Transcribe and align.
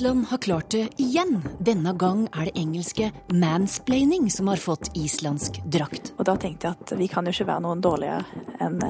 Island 0.00 0.26
har 0.26 0.38
klart 0.38 0.70
det 0.70 0.88
igjen. 0.96 1.42
Denne 1.60 1.92
gang 1.92 2.22
er 2.32 2.46
det 2.48 2.56
engelske 2.56 3.10
mansplaining 3.36 4.30
som 4.32 4.48
har 4.48 4.56
fått 4.56 4.88
islandsk 4.96 5.58
drakt. 5.68 6.14
Og 6.16 6.24
da 6.24 6.38
tenkte 6.40 6.70
jeg 6.70 6.78
at 6.80 6.92
vi 6.96 7.08
kan 7.12 7.28
jo 7.28 7.34
ikke 7.34 7.50
være 7.50 7.64
noen 7.66 7.82
dårligere 7.84 8.46
enn 8.64 8.80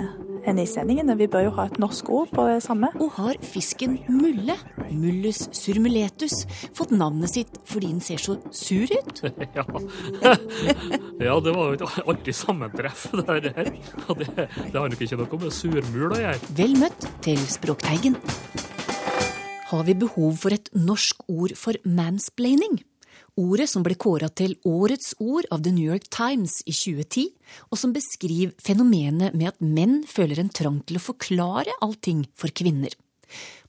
enn 0.47 0.61
islendingene. 0.63 1.17
Vi 1.19 1.27
bør 1.29 1.49
jo 1.49 1.51
ha 1.59 1.67
et 1.67 1.81
norsk 1.83 2.13
ord 2.15 2.31
på 2.31 2.47
det 2.47 2.61
samme. 2.63 2.93
Og 3.03 3.11
har 3.19 3.43
fisken 3.43 3.99
mulle, 4.07 4.55
mullus 4.95 5.49
surmuletus, 5.57 6.45
fått 6.79 6.95
navnet 6.95 7.35
sitt 7.35 7.59
fordi 7.69 7.91
den 7.91 8.01
ser 8.07 8.23
så 8.23 8.39
sur 8.55 8.87
ut? 8.87 9.25
Ja. 9.51 9.65
ja, 11.27 11.35
det 11.43 11.53
var 11.57 11.73
jo 11.73 11.75
et 11.75 12.01
artig 12.07 12.37
sammentreff 12.39 13.09
det 13.19 13.51
her. 13.57 13.73
Det, 13.75 14.29
det 14.39 14.79
har 14.79 14.87
nok 14.87 15.03
ikke 15.03 15.19
noe 15.19 15.43
med 15.43 15.55
surmul 15.59 16.15
å 16.15 16.23
gjøre. 16.23 16.51
Vel 16.63 16.79
møtt 16.79 17.09
til 17.27 17.49
Språkteigen. 17.51 18.21
Har 19.71 19.85
vi 19.87 19.95
behov 19.95 20.35
for 20.43 20.51
et 20.51 20.67
norsk 20.75 21.21
ord 21.31 21.53
for 21.55 21.77
mansplaining? 21.87 22.81
Ordet 23.39 23.69
som 23.71 23.85
ble 23.87 23.95
kåra 23.95 24.27
til 24.35 24.57
årets 24.67 25.13
ord 25.23 25.47
av 25.55 25.63
The 25.63 25.71
New 25.77 25.87
York 25.87 26.09
Times 26.11 26.57
i 26.67 26.75
2010, 26.75 27.29
og 27.71 27.79
som 27.79 27.93
beskriver 27.95 28.57
fenomenet 28.59 29.37
med 29.39 29.53
at 29.53 29.63
menn 29.63 30.01
føler 30.11 30.41
en 30.43 30.51
trang 30.51 30.81
til 30.89 30.99
å 30.99 31.05
forklare 31.05 31.77
allting 31.87 32.25
for 32.35 32.51
kvinner. 32.51 32.97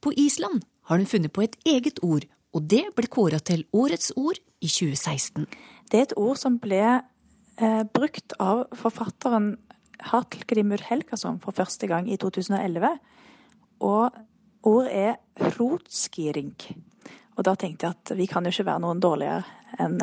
På 0.02 0.10
Island 0.18 0.66
har 0.90 0.98
de 0.98 1.06
funnet 1.06 1.36
på 1.36 1.46
et 1.46 1.54
eget 1.70 2.02
ord, 2.02 2.26
og 2.50 2.66
det 2.74 2.82
ble 2.98 3.06
kåra 3.06 3.38
til 3.38 3.68
årets 3.70 4.10
ord 4.18 4.42
i 4.58 4.72
2016. 4.74 5.46
Det 5.92 6.00
er 6.00 6.08
et 6.10 6.18
ord 6.18 6.42
som 6.42 6.58
ble 6.66 6.82
eh, 6.82 7.84
brukt 7.94 8.34
av 8.42 8.66
forfatteren 8.74 9.54
Hallgrímur 10.10 10.82
Helgason 10.90 11.38
for 11.46 11.54
første 11.54 11.86
gang 11.86 12.10
i 12.10 12.18
2011. 12.18 12.98
Og 13.86 14.18
ordet 14.68 14.92
er 14.92 15.54
rotskiring. 15.58 16.54
Og 17.38 17.46
da 17.48 17.56
tenkte 17.56 17.88
jeg 17.88 17.98
at 17.98 18.14
vi 18.18 18.28
kan 18.30 18.46
jo 18.46 18.54
ikke 18.54 18.68
være 18.68 18.84
noen 18.84 19.02
dårligere 19.02 19.44
enn 19.82 20.02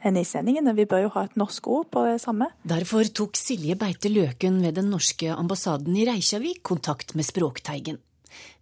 enn 0.00 0.16
islendingene. 0.16 0.74
Vi 0.76 0.88
bør 0.88 1.04
jo 1.04 1.12
ha 1.16 1.26
et 1.28 1.36
norsk 1.36 1.66
ord 1.68 1.88
på 1.92 2.04
det 2.08 2.20
samme. 2.22 2.50
Derfor 2.64 3.04
tok 3.16 3.36
Silje 3.36 3.76
Beite 3.76 4.08
Løken 4.12 4.60
ved 4.64 4.78
den 4.80 4.90
norske 4.92 5.32
ambassaden 5.34 5.96
i 5.96 6.06
Reykjavik 6.08 6.62
kontakt 6.64 7.14
med 7.18 7.28
Språkteigen. 7.28 8.00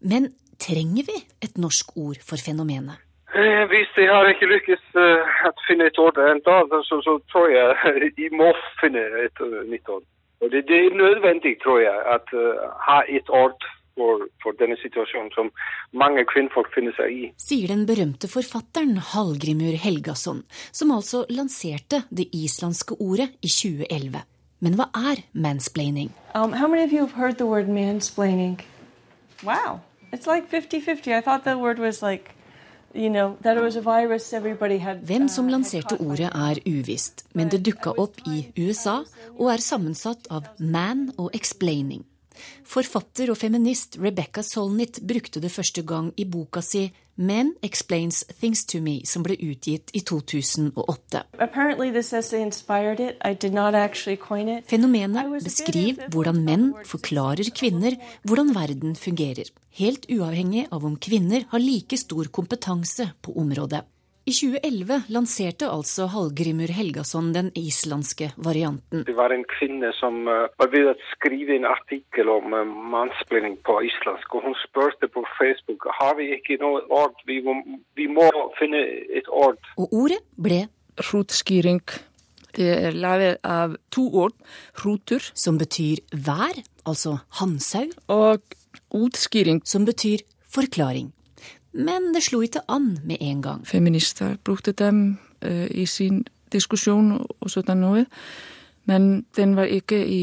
Men 0.01 0.33
trenger 0.59 1.07
vi 1.07 1.21
et 1.45 1.59
norsk 1.61 1.95
ord 1.97 2.19
for 2.27 2.43
fenomenet? 2.43 2.99
Eh, 3.37 3.65
Hvis 3.71 3.91
de 3.97 4.07
har 4.09 4.27
ikke 4.27 4.49
lykkes 4.51 4.85
eh, 4.97 5.35
å 5.47 5.53
finne 5.69 5.91
et 5.91 5.99
ord 6.01 6.19
ennå, 6.19 6.83
så, 6.89 7.01
så 7.05 7.19
tror 7.31 7.51
jeg 7.53 8.13
de 8.19 8.31
må 8.35 8.51
finne 8.81 9.05
et 9.23 9.45
eh, 9.45 9.61
nytt 9.69 9.89
ord. 9.89 10.07
Og 10.43 10.51
det, 10.51 10.65
det 10.71 10.79
er 10.87 10.95
nødvendig, 10.95 11.57
tror 11.63 11.81
jeg, 11.83 11.99
at 12.15 12.29
uh, 12.31 12.69
ha 12.87 13.01
et 13.11 13.27
ord 13.35 13.65
for, 13.99 14.25
for 14.43 14.57
denne 14.61 14.79
situasjonen 14.81 15.31
som 15.35 15.51
mange 16.05 16.25
kvinnfolk 16.31 16.71
finner 16.75 16.95
seg 16.99 17.13
i. 17.13 17.29
Sier 17.43 17.73
den 17.73 17.85
berømte 17.89 18.31
forfatteren 18.31 18.97
Hallgrimur 19.13 19.77
Helgason, 19.83 20.45
som 20.73 20.95
altså 20.95 21.25
lanserte 21.33 22.05
det 22.09 22.31
islandske 22.37 22.99
ordet 23.03 23.33
i 23.43 23.51
2011. 23.51 24.25
Men 24.65 24.75
hva 24.79 24.89
er 25.11 25.23
mansplaining? 25.35 26.11
Um, 26.35 26.53
how 26.53 26.67
many 26.67 26.83
of 26.83 26.93
you 26.93 27.07
have 27.07 27.15
heard 27.19 27.39
the 27.39 27.47
word 27.47 27.69
mansplaining? 27.69 28.59
Wow. 29.45 29.81
It's 30.13 30.27
like 30.27 30.49
50 30.49 30.81
50. 30.81 31.15
I 31.15 31.21
thought 31.21 31.45
the 31.45 31.59
word 31.59 31.79
was 31.79 32.03
like, 32.03 32.35
you 32.95 33.11
know, 33.11 33.37
that 33.43 33.57
it 33.57 33.63
was 33.63 33.77
a 33.77 33.81
virus 33.81 34.33
everybody 34.33 34.79
had. 34.79 35.07
Hvem 35.07 35.29
som 35.29 35.47
uh, 35.47 35.53
lanserte 35.53 36.01
ordet 36.01 36.33
er 36.35 36.59
uvisst, 36.67 37.27
men 37.35 37.49
det 37.49 37.63
dukka 37.67 37.95
opp 37.99 38.19
i 38.27 38.49
USA 38.59 39.03
og 39.39 39.53
er 39.53 39.63
sammensatt 39.63 40.27
av 40.31 40.49
man 40.59 41.13
og 41.19 41.31
explaining. 41.35 42.03
Forfatter 42.69 43.33
og 43.33 43.39
feminist 43.41 43.99
Rebecca 44.01 44.43
Solnit 44.43 45.03
brukte 45.03 45.43
det 45.43 45.53
første 45.53 45.85
gang 45.87 46.13
i 46.17 46.27
boka 46.29 46.63
si 46.65 46.89
Men 47.19 47.57
Explains 47.67 48.23
Things 48.39 48.63
to 48.71 48.79
Me, 48.81 49.01
som 49.03 49.25
ble 49.27 49.35
utgitt 49.43 49.91
i 49.91 50.05
2008. 50.07 51.25
Apparently, 51.43 51.91
this 51.91 52.13
essay 52.15 52.45
inspired 52.45 53.01
it. 53.03 53.19
I 53.25 53.35
did 53.35 53.53
not 53.53 53.75
actually 53.75 54.17
coin 54.17 54.49
it. 54.49 54.65
I 54.65 54.77
Fenomenet 54.77 55.43
beskriver 55.43 56.07
hvordan 56.15 56.45
menn 56.47 56.71
forklarer 56.87 57.51
kvinner 57.51 57.99
hvordan 58.23 58.55
verden 58.55 58.95
fungerer, 58.95 59.51
helt 59.81 60.07
uavhengig 60.07 60.69
av 60.71 60.87
om 60.87 60.95
kvinner 60.95 61.49
har 61.51 61.65
like 61.65 61.99
stor 61.99 62.31
kompetanse 62.31 63.11
på 63.23 63.35
området. 63.35 63.83
I 64.29 64.33
2011 64.37 65.07
lanserte 65.09 65.69
altså 65.73 66.05
Hallgrimur 66.13 66.69
Helgason 66.77 67.31
den 67.33 67.47
islandske 67.57 68.27
varianten. 68.37 69.07
Det 69.09 69.15
var 69.17 69.33
en 69.33 69.47
kvinne 69.49 69.89
som 69.97 70.29
uh, 70.29 70.51
var 70.61 70.69
ved 70.75 70.91
å 70.91 70.95
skrive 71.15 71.57
en 71.57 71.65
artikkel 71.65 72.29
om 72.29 72.53
uh, 72.53 73.55
på 73.65 73.79
islandsk, 73.89 74.37
og 74.37 74.45
hun 74.45 74.59
spurte 74.61 75.09
på 75.09 75.25
Facebook 75.39 75.89
har 76.01 76.19
vi 76.21 76.29
ikke 76.37 76.59
noe 76.61 76.85
ord. 76.93 77.17
Vi 77.25 77.41
må, 77.41 77.57
vi 77.97 78.05
må 78.05 78.29
finne 78.61 78.85
et 79.17 79.33
ord. 79.33 79.57
Og 79.81 79.97
ordet 79.97 80.21
ble 80.37 80.67
Rotskiring. 81.09 81.81
Det 82.59 82.69
er 82.69 83.01
laget 83.01 83.41
av 83.47 83.79
to 83.95 84.11
ord, 84.13 84.37
rotur 84.85 85.25
som 85.33 85.57
betyr 85.57 86.05
vær, 86.13 86.59
altså 86.85 87.21
hannsau, 87.41 87.87
og 88.13 88.43
utskiring. 88.93 89.63
som 89.65 89.89
betyr 89.89 90.27
forklaring. 90.53 91.15
Men 91.73 92.13
det 92.15 92.25
slo 92.27 92.41
ikke 92.45 92.65
an 92.69 92.95
med 93.05 93.21
en 93.21 93.43
gang. 93.45 93.65
Feminister 93.67 94.37
brukte 94.45 94.73
dem 94.73 95.19
uh, 95.45 95.67
i 95.71 95.87
sin 95.87 96.25
diskusjon 96.53 97.19
og 97.21 97.51
sånn 97.53 97.83
noe, 97.83 98.07
men 98.89 99.27
den 99.37 99.53
var 99.59 99.69
ikke 99.69 99.99
i 100.01 100.23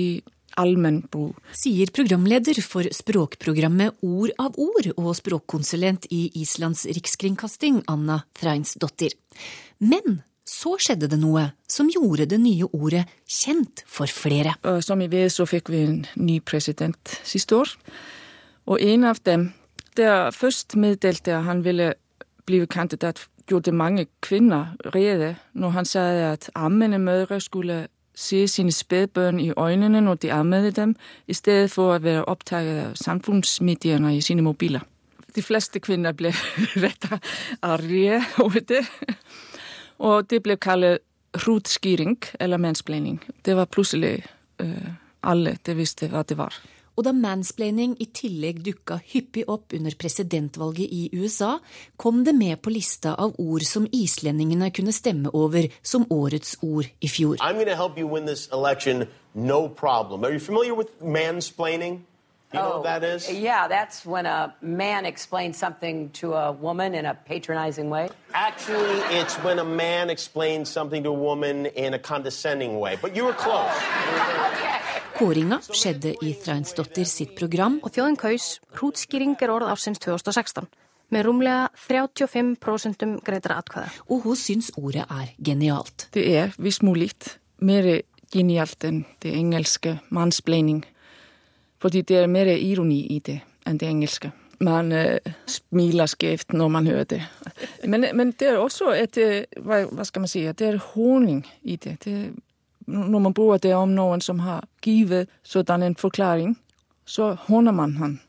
allmenn 0.57 1.03
bruk. 1.11 1.37
Sier 1.55 1.91
programleder 1.93 2.57
for 2.65 2.87
språkprogrammet 2.95 4.01
Ord 4.05 4.33
av 4.41 4.55
ord 4.61 4.87
og 4.95 5.11
språkkonsulent 5.19 6.07
i 6.15 6.29
Islands 6.41 6.85
rikskringkasting, 6.87 7.83
Anna 7.91 8.23
Threinsdottir. 8.39 9.13
Men 9.83 10.23
så 10.45 10.75
skjedde 10.77 11.09
det 11.09 11.19
noe 11.19 11.47
som 11.69 11.89
gjorde 11.89 12.27
det 12.29 12.39
nye 12.41 12.67
ordet 12.69 13.05
kjent 13.25 13.81
for 13.89 14.09
flere. 14.09 14.53
Som 14.85 15.01
vi 15.01 15.09
vet, 15.11 15.33
så 15.33 15.47
fikk 15.49 15.71
vi 15.73 15.81
en 15.83 15.99
ny 16.15 16.39
president 16.45 17.17
siste 17.25 17.57
år. 17.57 17.73
Og 18.69 18.81
en 18.81 19.07
av 19.09 19.21
dem, 19.25 19.49
der 19.97 20.31
først 20.31 20.75
meddelte 20.75 21.33
at 21.33 21.43
han 21.43 21.63
ville 21.63 21.93
bli 22.45 22.65
kandidat, 22.65 23.27
gjorde 23.47 23.71
mange 23.71 24.07
kvinner 24.21 24.75
rede 24.95 25.35
når 25.53 25.69
han 25.69 25.85
sa 25.85 25.99
at 26.33 26.49
ammende 26.55 26.99
mødre 26.99 27.41
skulle 27.41 27.87
se 28.15 28.47
sine 28.47 28.71
spædbørn 28.71 29.39
i 29.39 29.51
øynene 29.57 30.01
når 30.01 30.13
de 30.13 30.33
ammede 30.33 30.71
dem, 30.71 30.95
i 31.27 31.33
stedet 31.33 31.71
for 31.71 31.95
å 31.95 31.99
være 31.99 32.25
opptatt 32.25 32.67
av 32.67 32.95
samfunnsmediene 32.95 34.15
i 34.15 34.21
sine 34.21 34.41
mobiler. 34.41 34.81
De 35.35 35.43
fleste 35.43 35.79
kvinner 35.79 36.15
ble 36.15 36.31
rett 36.79 37.09
arge 37.73 38.21
over 38.39 38.59
det. 38.59 38.85
Og 39.99 40.29
det 40.29 40.41
ble 40.43 40.55
kalt 40.57 41.03
rotskýring, 41.47 42.15
eller 42.39 42.57
mansplaining. 42.57 43.19
Det 43.45 43.55
var 43.55 43.67
plutselig 43.67 44.23
eh, 44.63 44.91
alle 45.21 45.57
det 45.65 45.75
visste 45.75 46.07
hva 46.07 46.23
det 46.23 46.37
var. 46.39 46.55
Og 46.95 47.03
da 47.03 47.11
mansplaining 47.11 47.97
i 47.99 48.07
tillegg 48.15 48.61
dukka 48.63 48.99
hyppig 49.03 49.43
opp 49.51 49.75
under 49.75 49.95
presidentvalget 49.99 50.87
i 50.87 51.09
USA, 51.13 51.57
kom 51.97 52.23
det 52.23 52.35
med 52.35 52.61
på 52.63 52.71
lista 52.71 53.15
av 53.19 53.35
ord 53.39 53.67
som 53.67 53.87
islendingene 53.91 54.71
kunne 54.71 54.95
stemme 54.95 55.31
over 55.35 55.67
som 55.83 56.07
årets 56.09 56.55
ord 56.63 56.87
i 57.01 57.11
fjor. 57.11 57.37
I'm 57.41 57.59
going 57.59 57.67
to 57.67 57.75
help 57.75 57.99
you 57.99 58.07
win 58.07 58.25
this 58.25 58.47
election, 58.53 59.07
no 59.33 59.67
problem. 59.67 60.23
Are 60.23 60.31
you 60.31 60.39
familiar 60.39 60.73
with 60.73 60.89
mansplaining? 61.01 62.05
You 62.53 62.61
know 62.61 62.69
what 62.79 62.83
that 62.83 63.03
is? 63.03 63.29
Yeah, 63.29 63.67
that's 63.67 64.05
when 64.05 64.25
a 64.25 64.55
man 64.61 65.05
explains 65.05 65.57
something 65.57 66.09
to 66.11 66.33
a 66.35 66.51
woman 66.53 66.95
in 66.95 67.05
a 67.05 67.13
patronizing 67.13 67.89
way. 67.89 68.09
Actually, 68.33 69.01
it's 69.17 69.35
when 69.43 69.59
a 69.59 69.65
man 69.65 70.09
explains 70.09 70.69
something 70.69 71.03
to 71.03 71.09
a 71.09 71.13
woman 71.13 71.65
in 71.65 71.93
a 71.93 71.99
condescending 71.99 72.79
way. 72.79 72.97
But 73.01 73.15
you 73.15 73.25
were 73.25 73.33
close. 73.33 73.73
Kåringa 75.15 75.61
skjedde 75.71 76.11
i 76.27 76.33
Threinsdottir 76.43 77.07
sitt 77.07 77.37
program, 77.39 77.77
og 77.87 77.93
þjóðin 77.95 78.17
kaus 78.19 78.47
året 78.75 79.63
av 79.63 79.69
ársins 79.71 80.01
2016 80.03 80.67
med 81.15 81.23
rúmlega 81.23 81.69
35% 81.87 83.21
greiðra 83.23 83.61
atkvæða. 83.61 83.89
og 84.09 84.21
hun 84.25 84.35
syns 84.35 84.71
ordet 84.75 85.05
er 85.09 85.31
genialt. 85.39 86.09
Det 86.13 86.25
er, 86.35 86.51
hvis 86.57 86.81
mulig, 86.83 87.11
mer 87.59 88.01
genialt 88.33 88.83
enn 88.83 89.05
det 89.23 89.31
engelske 89.31 89.99
mansplaining. 90.09 90.83
Fordi 91.79 92.01
det 92.01 92.17
er 92.17 92.27
mer 92.27 92.51
ironi 92.51 93.05
i 93.15 93.19
det 93.19 93.39
enn 93.65 93.77
det 93.77 93.87
engelske. 93.87 94.31
Man 94.59 94.91
uh, 94.91 95.19
smiler 95.47 96.07
skjevt 96.11 96.51
når 96.51 96.67
man 96.67 96.87
hører 96.87 97.03
det. 97.03 97.21
Men, 97.87 98.05
men 98.13 98.33
det 98.39 98.49
er 98.49 98.59
også 98.59 98.91
et 98.95 99.15
hva, 99.63 99.85
hva 99.91 100.03
skal 100.03 100.25
man 100.25 100.31
si, 100.31 100.43
det 100.43 100.67
er 100.67 100.77
honing 100.93 101.45
i 101.63 101.75
det. 101.75 101.97
det. 102.03 102.33
Når 102.87 103.19
man 103.19 103.33
bruker 103.33 103.57
det 103.57 103.73
om 103.75 103.89
noen 103.89 104.21
som 104.21 104.39
har 104.39 104.63
givet 104.81 105.29
sådan 105.43 105.83
en 105.83 105.95
forklaring, 105.95 106.57
så 107.05 107.35
håner 107.47 107.71
man 107.71 107.95
han. 107.97 108.19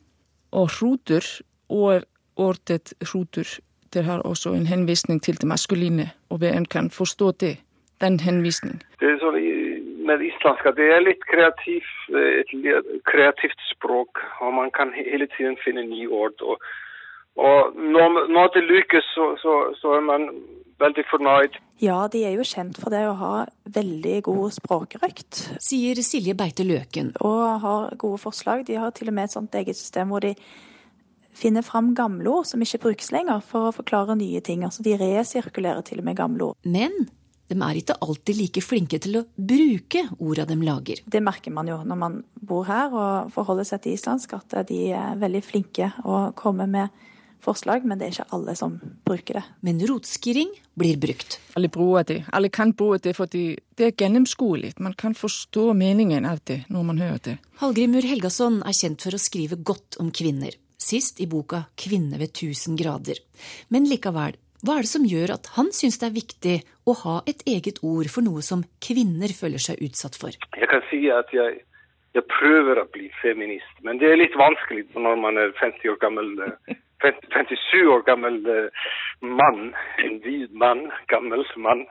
Og 0.52 0.68
hrútur, 0.70 1.42
og 1.68 2.02
ordet 2.36 2.92
hrútur, 3.04 3.60
det 3.94 4.04
har 4.04 4.18
også 4.18 4.52
en 4.52 4.66
henvisning 4.66 5.22
til 5.22 5.34
det 5.40 5.48
maskuline, 5.48 6.10
og 6.30 6.38
hvem 6.38 6.64
kan 6.64 6.90
forstå 6.90 7.30
det, 7.40 7.56
den 8.00 8.20
henvisning. 8.20 8.82
Det 9.00 9.08
er 9.10 9.18
sånn 9.18 9.38
i- 9.40 9.80
med 10.06 10.20
islandska, 10.20 10.70
det 10.70 10.86
er 10.94 11.00
litt 11.00 11.22
kreativ, 11.32 11.82
li- 12.52 13.00
kreativt 13.12 13.60
språk, 13.74 14.18
og 14.40 14.54
man 14.54 14.70
kan 14.70 14.88
he- 14.88 15.10
hele 15.12 15.26
tiden 15.38 15.56
finne 15.64 15.82
nye 15.82 16.08
ord. 16.08 16.42
Og, 16.42 16.60
og 17.36 17.76
når, 17.76 18.22
når 18.32 18.52
det 18.54 18.62
lykkes, 18.64 19.08
så, 19.14 19.32
så, 19.40 19.56
så 19.76 19.96
er 19.98 20.04
man 20.04 20.28
veldig 20.80 21.04
fornøyd. 21.10 21.58
Ja, 21.80 21.98
de 22.12 22.22
er 22.24 22.36
jo 22.36 22.44
kjent 22.48 22.78
for 22.80 22.92
det 22.92 23.02
å 23.08 23.16
ha 23.20 23.32
veldig 23.72 24.14
god 24.28 24.54
språkrøkt. 24.56 25.42
Sier 25.62 26.00
Silje 26.04 26.36
Beite 26.36 26.64
Løken. 26.64 27.12
Og 27.24 27.42
har 27.64 27.92
gode 28.00 28.20
forslag. 28.22 28.64
De 28.68 28.78
har 28.80 28.94
til 28.96 29.12
og 29.12 29.16
med 29.16 29.28
et 29.28 29.36
sånt 29.36 29.56
eget 29.56 29.76
system 29.76 30.12
hvor 30.12 30.24
de 30.24 30.32
finner 31.36 31.64
fram 31.64 31.92
gamle 31.96 32.30
ord 32.32 32.48
som 32.48 32.62
ikke 32.64 32.80
brukes 32.86 33.12
lenger, 33.12 33.42
for 33.44 33.68
å 33.68 33.76
forklare 33.76 34.16
nye 34.16 34.40
ting. 34.44 34.64
Altså 34.64 34.84
de 34.86 34.96
resirkulerer 35.00 35.84
til 35.84 36.00
og 36.00 36.08
med 36.08 36.16
gamle 36.16 36.50
ord. 36.50 36.60
Men 36.64 36.94
de 37.46 37.58
er 37.62 37.78
ikke 37.78 37.98
alltid 38.02 38.40
like 38.40 38.62
flinke 38.64 38.98
til 39.02 39.20
å 39.20 39.26
bruke 39.36 40.06
orda 40.16 40.46
de 40.48 40.56
lager. 40.64 41.02
Det 41.04 41.20
merker 41.22 41.52
man 41.54 41.68
jo 41.70 41.76
når 41.84 42.00
man 42.00 42.22
bor 42.40 42.64
her 42.66 42.94
og 42.96 43.34
forholder 43.36 43.68
seg 43.68 43.84
til 43.84 43.98
islandsk, 43.98 44.32
at 44.40 44.56
de 44.70 44.80
er 44.96 45.20
veldig 45.20 45.44
flinke 45.44 45.92
å 46.08 46.30
komme 46.38 46.66
med 46.72 47.04
forslag, 47.44 47.84
men 47.86 47.98
det 47.98 48.06
er 48.06 48.14
ikke 48.14 48.36
alle 48.36 48.54
som 48.58 48.76
bruker 49.06 49.40
det. 49.40 49.44
Men 49.66 49.80
rotskiring 49.88 50.52
blir 50.78 50.98
brukt. 51.00 51.38
Alle 51.56 51.70
bruker 51.72 52.06
det. 52.08 52.18
Alle 52.36 52.50
kan 52.52 52.72
bruke 52.76 53.02
det, 53.08 53.16
fordi 53.16 53.44
det 53.76 53.88
er 53.88 53.96
gjennomskuelig. 53.96 54.74
Man 54.82 54.96
kan 54.98 55.14
forstå 55.14 55.72
meningen 55.76 56.26
av 56.28 56.42
det 56.44 56.62
når 56.72 56.88
man 56.90 57.02
hører 57.02 57.22
det. 57.24 57.36
Hallgrimur 57.62 58.06
Helgason 58.06 58.62
er 58.66 58.76
kjent 58.76 59.06
for 59.06 59.16
å 59.16 59.20
skrive 59.20 59.60
godt 59.62 60.00
om 60.02 60.10
kvinner. 60.10 60.56
Sist 60.76 61.20
i 61.20 61.26
boka 61.26 61.64
'Kvinne 61.74 62.18
ved 62.18 62.34
tusen 62.36 62.76
grader'. 62.76 63.22
Men 63.70 63.88
likevel, 63.88 64.36
hva 64.64 64.76
er 64.76 64.84
det 64.84 64.90
som 64.90 65.04
gjør 65.04 65.34
at 65.34 65.48
han 65.56 65.68
syns 65.72 65.98
det 66.00 66.06
er 66.08 66.16
viktig 66.16 66.56
å 66.88 66.92
ha 67.04 67.16
et 67.28 67.42
eget 67.46 67.80
ord 67.82 68.08
for 68.12 68.24
noe 68.24 68.42
som 68.42 68.64
kvinner 68.80 69.32
føler 69.36 69.62
seg 69.62 69.82
utsatt 69.84 70.16
for? 70.16 70.32
Jeg 70.32 70.68
kan 70.68 70.82
si 70.90 71.00
at 71.12 71.32
jeg, 71.34 71.60
jeg 72.16 72.24
prøver 72.32 72.80
å 72.80 72.88
bli 72.92 73.10
feminist, 73.20 73.76
men 73.82 74.00
det 74.00 74.10
er 74.10 74.20
litt 74.20 74.36
vanskelig 74.36 74.88
når 74.96 75.20
man 75.20 75.40
er 75.42 75.52
50 75.60 75.92
år 75.92 76.00
gammel, 76.00 76.32
eh, 76.46 76.56
50 76.72 76.85
57 77.04 77.82
år 77.92 78.04
gammel 78.06 78.38
eh, 78.50 78.86
mann, 79.20 79.74
en 80.04 80.16
vid 80.24 80.52
mann, 80.52 80.86
gammel 81.12 81.44
mann. 81.56 81.84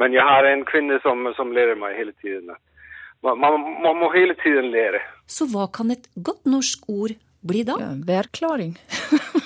Men 0.00 0.14
jeg 0.16 0.24
har 0.26 0.46
en 0.48 0.64
kvinne 0.68 0.98
som, 1.04 1.26
som 1.36 1.52
lærer 1.54 1.78
meg 1.78 1.98
hele 1.98 2.14
tiden. 2.22 2.52
Man, 3.22 3.40
man, 3.40 3.60
man 3.84 3.98
må 4.00 4.12
hele 4.14 4.34
tiden 4.40 4.70
lære. 4.72 5.02
Så 5.28 5.46
hva 5.50 5.66
kan 5.72 5.92
et 5.92 6.08
godt 6.16 6.46
norsk 6.48 6.88
ord 6.88 7.16
bli 7.46 7.64
da? 7.68 7.76
Ja, 7.80 7.90
Værklaring. 8.06 8.76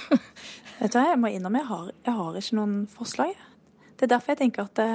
Vet 0.79 0.93
du 0.93 0.99
hva, 0.99 1.09
Jeg 1.11 1.21
må 1.23 1.31
innrømme 1.33 1.63
jeg 1.63 1.71
har, 1.71 1.91
jeg 2.07 2.15
har 2.21 2.39
ikke 2.39 2.59
noen 2.61 2.79
forslag. 2.91 3.35
Det 3.95 4.07
er 4.07 4.15
derfor 4.17 4.35
jeg 4.35 4.43
tenker 4.43 4.67
at 4.67 4.79
det, 4.79 4.89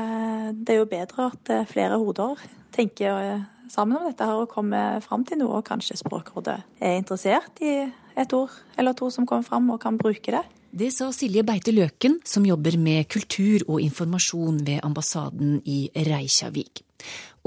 det 0.68 0.76
er 0.76 0.82
jo 0.82 0.90
bedre 0.92 1.30
at 1.32 1.52
eh, 1.56 1.68
flere 1.68 2.00
hoder 2.00 2.42
tenker 2.76 3.20
eh, 3.24 3.48
sammen 3.72 4.00
om 4.00 4.08
dette 4.08 4.26
her 4.26 4.44
og 4.44 4.52
kommer 4.52 5.00
fram 5.04 5.24
til 5.28 5.40
noe, 5.42 5.60
og 5.60 5.68
kanskje 5.68 6.00
Språkrådet 6.00 6.58
er 6.84 6.98
interessert 7.00 7.62
i 7.64 7.74
et 8.20 8.34
ord 8.36 8.54
eller 8.78 8.96
to 8.98 9.10
som 9.14 9.28
kommer 9.28 9.48
fram, 9.48 9.70
og 9.74 9.82
kan 9.82 9.98
bruke 10.00 10.34
det. 10.36 10.44
Det 10.70 10.92
sa 10.94 11.10
Silje 11.16 11.42
Beite 11.42 11.74
Løken, 11.74 12.20
som 12.24 12.46
jobber 12.46 12.78
med 12.78 13.08
kultur 13.10 13.64
og 13.66 13.82
informasjon 13.82 14.62
ved 14.68 14.84
ambassaden 14.86 15.58
i 15.66 15.90
Reykjavik. 15.96 16.84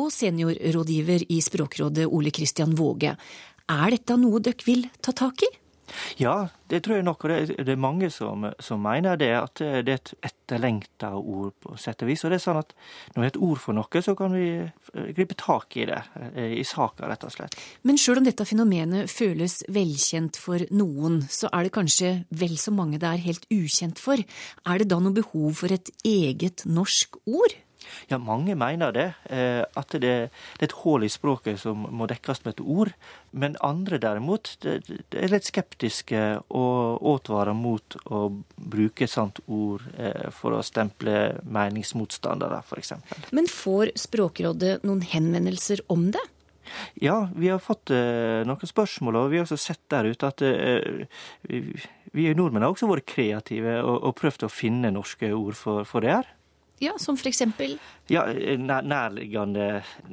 Og 0.02 0.10
seniorrådgiver 0.10 1.28
i 1.30 1.38
Språkrådet 1.44 2.08
Ole 2.08 2.32
Kristian 2.34 2.74
Våge. 2.74 3.14
Er 3.70 3.94
dette 3.94 4.16
noe 4.18 4.40
dere 4.42 4.66
vil 4.66 4.88
ta 5.00 5.14
tak 5.14 5.44
i? 5.46 5.50
Ja, 6.20 6.48
det 6.70 6.82
tror 6.84 6.98
jeg 6.98 7.06
nok. 7.06 7.24
Og 7.24 7.32
det, 7.32 7.56
det 7.66 7.74
er 7.74 7.80
mange 7.80 8.10
som, 8.12 8.46
som 8.62 8.82
mener 8.82 9.18
det, 9.20 9.30
at 9.36 9.60
det 9.60 9.96
er 9.96 9.98
et 9.98 10.12
etterlengta 10.28 11.12
ord 11.18 11.52
på 11.62 11.76
sett 11.80 12.04
og 12.04 12.10
vis. 12.10 12.24
Og 12.24 12.32
det 12.32 12.38
er 12.40 12.44
sånn 12.44 12.60
at 12.60 12.74
når 13.14 13.18
det 13.18 13.26
er 13.26 13.32
et 13.32 13.40
ord 13.48 13.62
for 13.62 13.76
noe, 13.76 14.02
så 14.04 14.14
kan 14.18 14.36
vi 14.36 14.46
eh, 14.62 15.10
gripe 15.16 15.36
tak 15.40 15.76
i 15.80 15.86
det. 15.88 16.00
eh, 16.32 16.54
I 16.60 16.64
saka, 16.68 17.08
rett 17.10 17.26
og 17.28 17.34
slett. 17.34 17.58
Men 17.88 18.00
sjøl 18.00 18.22
om 18.22 18.28
dette 18.28 18.46
fenomenet 18.48 19.10
føles 19.12 19.60
velkjent 19.72 20.38
for 20.40 20.64
noen, 20.74 21.22
så 21.32 21.50
er 21.52 21.68
det 21.68 21.74
kanskje 21.76 22.14
vel 22.30 22.56
så 22.60 22.74
mange 22.74 23.00
det 23.02 23.08
er 23.10 23.26
helt 23.26 23.48
ukjent 23.52 24.00
for. 24.02 24.20
Er 24.68 24.82
det 24.82 24.90
da 24.92 25.00
noe 25.02 25.16
behov 25.16 25.60
for 25.62 25.72
et 25.74 25.92
eget 26.06 26.66
norsk 26.68 27.20
ord? 27.26 27.56
Ja, 28.10 28.18
mange 28.18 28.54
mener 28.58 28.92
det. 28.94 29.08
Eh, 29.30 29.62
at 29.62 29.94
det, 29.94 30.00
det 30.00 30.66
er 30.66 30.68
et 30.68 30.78
hull 30.82 31.06
i 31.06 31.10
språket 31.12 31.60
som 31.62 31.86
må 31.90 32.08
dekkes 32.10 32.44
med 32.44 32.56
et 32.56 32.64
ord. 32.64 32.92
Men 33.32 33.56
andre 33.64 33.98
derimot 34.02 34.54
er 34.66 35.32
litt 35.32 35.48
skeptiske 35.48 36.22
og 36.52 37.06
advarer 37.14 37.56
mot 37.56 37.96
å 38.12 38.26
bruke 38.56 39.06
et 39.06 39.14
sånt 39.14 39.40
ord 39.46 39.86
eh, 39.96 40.28
for 40.34 40.58
å 40.58 40.64
stemple 40.66 41.38
meningsmotstandere, 41.42 42.62
f.eks. 42.66 42.94
Men 43.32 43.50
får 43.50 43.94
Språkrådet 44.02 44.82
noen 44.86 45.02
henvendelser 45.06 45.82
om 45.92 46.10
det? 46.14 46.22
Ja, 47.02 47.26
vi 47.34 47.50
har 47.50 47.60
fått 47.62 47.90
eh, 47.94 48.42
noen 48.46 48.68
spørsmål, 48.68 49.18
og 49.18 49.32
vi 49.32 49.40
har 49.40 49.46
også 49.46 49.58
sett 49.60 49.82
der 49.92 50.08
ute 50.12 50.28
at 50.28 50.44
vi, 52.12 52.28
nordmenn 52.36 52.64
har 52.64 52.72
også 52.72 52.88
vært 52.90 53.08
kreative 53.08 53.80
og, 53.82 54.12
prøvd 54.18 54.46
å 54.46 54.52
finne 54.52 54.92
norske 54.94 55.32
ord 55.34 55.58
for 55.58 56.04
det 56.04 56.12
her. 56.12 56.30
Ja, 56.78 56.96
som 56.98 57.16
for 57.16 57.28
eksempel? 57.30 57.76
Ja, 58.10 58.24
nær, 58.58 58.82
Nærliggende 58.82 59.66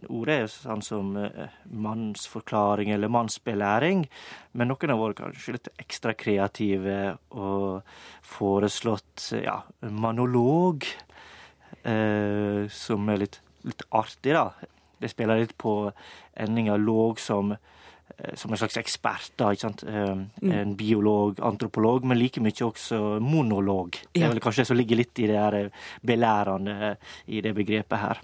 ord 0.09 0.29
er 0.29 0.45
sånn 0.51 0.83
som 0.85 1.15
eh, 1.17 1.55
mannsforklaring 1.65 2.91
eller 2.93 3.11
mannsbelæring. 3.11 4.05
Men 4.53 4.69
noen 4.69 4.93
har 4.93 4.99
vært 5.01 5.21
kanskje 5.21 5.55
litt 5.57 5.71
ekstra 5.81 6.13
kreative 6.17 6.99
og 7.31 7.81
foreslått 8.35 9.31
ja, 9.41 9.61
manolog, 9.81 10.85
eh, 11.81 12.67
som 12.69 13.09
er 13.09 13.25
litt, 13.25 13.41
litt 13.65 13.87
artig, 13.89 14.35
da. 14.37 14.51
Det 14.99 15.09
spiller 15.09 15.41
litt 15.41 15.57
på 15.57 15.73
endinga 16.37 16.77
låg 16.77 17.21
som 17.23 17.55
eh, 17.55 17.78
som 18.35 18.51
en 18.51 18.59
slags 18.59 18.77
ekspert, 18.81 19.31
da, 19.39 19.51
ikke 19.53 19.67
sant? 19.67 19.83
Eh, 19.87 20.15
En 20.59 20.75
biolog, 20.75 21.39
antropolog, 21.39 22.05
men 22.05 22.19
like 22.19 22.41
mye 22.41 22.65
også 22.65 23.19
monolog. 23.23 23.99
Det 24.13 24.23
er 24.23 24.33
vel 24.33 24.41
kanskje 24.43 24.63
det 24.63 24.71
som 24.71 24.79
ligger 24.79 24.99
litt 24.99 25.19
i 25.19 25.27
det 25.29 25.37
her 25.39 25.57
eh, 25.59 25.69
belærende 26.05 26.95
i 27.27 27.41
det 27.41 27.53
begrepet 27.55 27.99
her. 28.01 28.21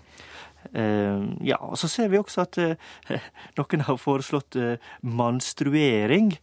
Eh, 0.74 1.21
ja, 1.45 1.59
og 1.62 1.77
så 1.77 1.88
ser 1.88 2.09
vi 2.09 2.18
også 2.18 2.42
at 2.42 2.57
eh, 2.57 2.75
noen 3.59 3.86
har 3.86 4.00
foreslått 4.01 4.57
eh, 4.57 4.81
manstruering, 5.06 6.34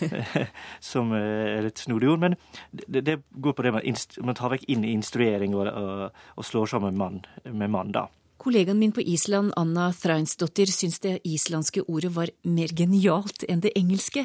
som 0.92 1.14
eh, 1.16 1.56
er 1.56 1.66
litt 1.68 1.80
snodig 1.80 2.10
ord. 2.12 2.20
Men 2.26 2.38
det, 2.70 3.20
går 3.32 3.56
på 3.56 3.66
det 3.66 3.74
inst 3.88 4.20
man 4.22 4.36
tar 4.38 4.52
vekk 4.54 4.68
inn 4.68 4.84
instruering 4.84 5.56
og, 5.56 5.70
og 5.70 6.44
slår 6.46 6.74
sammen 6.76 6.98
mann 7.00 7.22
med 7.44 7.72
mann, 7.72 7.92
da. 7.96 8.06
Kollegaen 8.40 8.78
min 8.80 8.92
på 8.92 9.02
Island, 9.04 9.52
Anna 9.56 9.90
Threinsdottir, 9.92 10.70
syns 10.72 10.96
det 11.04 11.18
islandske 11.28 11.82
ordet 11.92 12.08
var 12.14 12.30
mer 12.48 12.72
genialt 12.72 13.44
enn 13.44 13.60
det 13.60 13.74
engelske. 13.76 14.22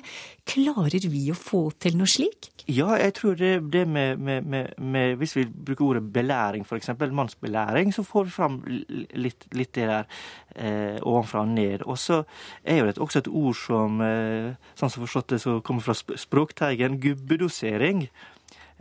Klarer 0.48 1.08
vi 1.12 1.26
å 1.34 1.36
få 1.36 1.66
til 1.84 1.98
noe 2.00 2.08
slik? 2.08 2.48
Ja, 2.72 2.96
jeg 2.96 3.12
tror 3.18 3.36
det, 3.36 3.52
det 3.74 3.84
med, 3.86 4.18
med, 4.18 4.48
med, 4.48 4.72
med 4.80 5.18
Hvis 5.20 5.36
vi 5.36 5.44
bruker 5.46 5.86
ordet 5.86 6.04
belæring, 6.16 6.64
f.eks. 6.64 6.94
mannsbelæring, 7.12 7.92
så 7.94 8.06
får 8.08 8.30
vi 8.30 8.36
fram 8.38 8.56
litt, 8.66 9.46
litt 9.52 9.74
det 9.76 9.90
der 9.92 10.08
eh, 10.56 10.96
ovenfra 11.04 11.44
og 11.44 11.52
ned. 11.52 11.84
Og 11.84 12.00
så 12.00 12.24
er 12.64 12.80
jo 12.80 12.88
det 12.88 12.98
også 12.98 13.20
et 13.20 13.30
ord 13.30 13.60
som, 13.60 14.00
eh, 14.02 14.56
sånn 14.80 14.96
som 14.96 15.04
forstått 15.04 15.36
det, 15.36 15.42
så 15.44 15.60
kommer 15.60 15.84
fra 15.84 15.98
sp 15.98 16.16
Språkteigen, 16.16 17.02
gubbedosering. 17.04 18.08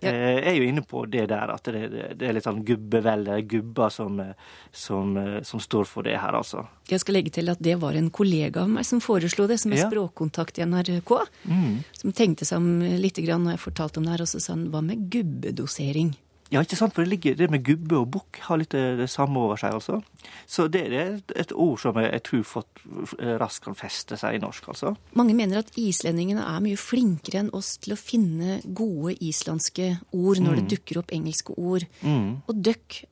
Ja. 0.03 0.11
Eh, 0.11 0.49
er 0.51 0.57
jo 0.59 0.65
inne 0.67 0.83
på 0.83 1.05
det 1.07 1.29
der 1.31 1.53
at 1.55 1.69
det, 1.71 1.85
det 2.19 2.27
er 2.27 2.35
litt 2.35 2.45
sånn 2.45 2.65
gubbevelde, 2.67 3.37
gubber 3.47 3.93
som, 3.95 4.19
eh, 4.21 4.33
som, 4.73 5.17
eh, 5.17 5.37
som 5.47 5.61
står 5.63 5.87
for 5.87 6.03
det 6.03 6.17
her, 6.19 6.35
altså. 6.35 6.67
Jeg 6.91 7.01
skal 7.01 7.15
legge 7.15 7.31
til 7.33 7.49
at 7.49 7.63
det 7.63 7.77
var 7.81 7.95
en 7.95 8.11
kollega 8.11 8.65
av 8.65 8.69
meg 8.75 8.85
som 8.85 9.01
foreslo 9.01 9.47
det, 9.47 9.61
som 9.63 9.73
er 9.73 9.85
Ja. 9.85 9.89
språkkontakt 9.91 10.59
i 10.59 10.67
NRK. 10.67 11.15
Mm. 11.47 11.85
Som 11.93 12.13
tenkte 12.13 12.45
seg 12.45 12.59
om 12.59 12.81
litt 12.81 13.17
grann 13.23 13.45
når 13.47 13.57
jeg 13.57 13.65
fortalte 13.73 13.99
om 13.99 14.05
det 14.05 14.17
her, 14.17 14.23
og 14.27 14.29
så 14.35 14.41
sa 14.43 14.53
han 14.53 14.69
hva 14.71 14.83
med 14.83 15.09
gubbedosering? 15.11 16.15
Ja, 16.53 16.61
ikke 16.61 16.77
sant, 16.77 16.93
for 16.95 17.03
det, 17.03 17.11
ligger, 17.11 17.35
det 17.39 17.49
med 17.51 17.65
gubbe 17.65 17.97
og 18.03 18.11
bukk 18.15 18.39
har 18.47 18.59
litt 18.61 18.71
det, 18.77 18.99
det 19.01 19.09
samme 19.11 19.41
over 19.41 19.57
seg, 19.57 19.73
altså. 19.75 20.03
Så 20.47 20.67
det, 20.69 20.83
det 20.93 20.99
er 21.01 21.15
et, 21.41 21.53
ord 21.57 21.79
som 21.81 21.97
jeg, 21.99 22.11
jeg 22.13 22.23
tror 22.29 22.43
fått, 22.45 22.83
eh, 23.19 23.33
raskt 23.41 23.65
kan 23.65 23.75
feste 23.79 24.19
seg 24.21 24.37
i 24.37 24.43
norsk, 24.43 24.69
altså. 24.69 24.93
Mange 25.17 25.35
mener 25.35 25.63
at 25.63 25.73
islendingene 25.81 26.45
er 26.45 26.61
mye 26.61 26.77
flinkere 26.79 27.41
enn 27.47 27.51
oss 27.57 27.79
til 27.83 27.97
å 27.97 27.99
finne 27.99 28.61
gode 28.77 29.17
islandske 29.25 29.95
ord 30.13 30.39
når 30.45 30.61
det 30.61 30.65
Mm. 30.65 30.71
dukker 30.77 30.99
opp 31.01 31.11
engelske 31.17 31.57
ord. 31.59 31.89
Mm. 32.05 32.43
Og 32.47 32.55
døkk 32.63 33.05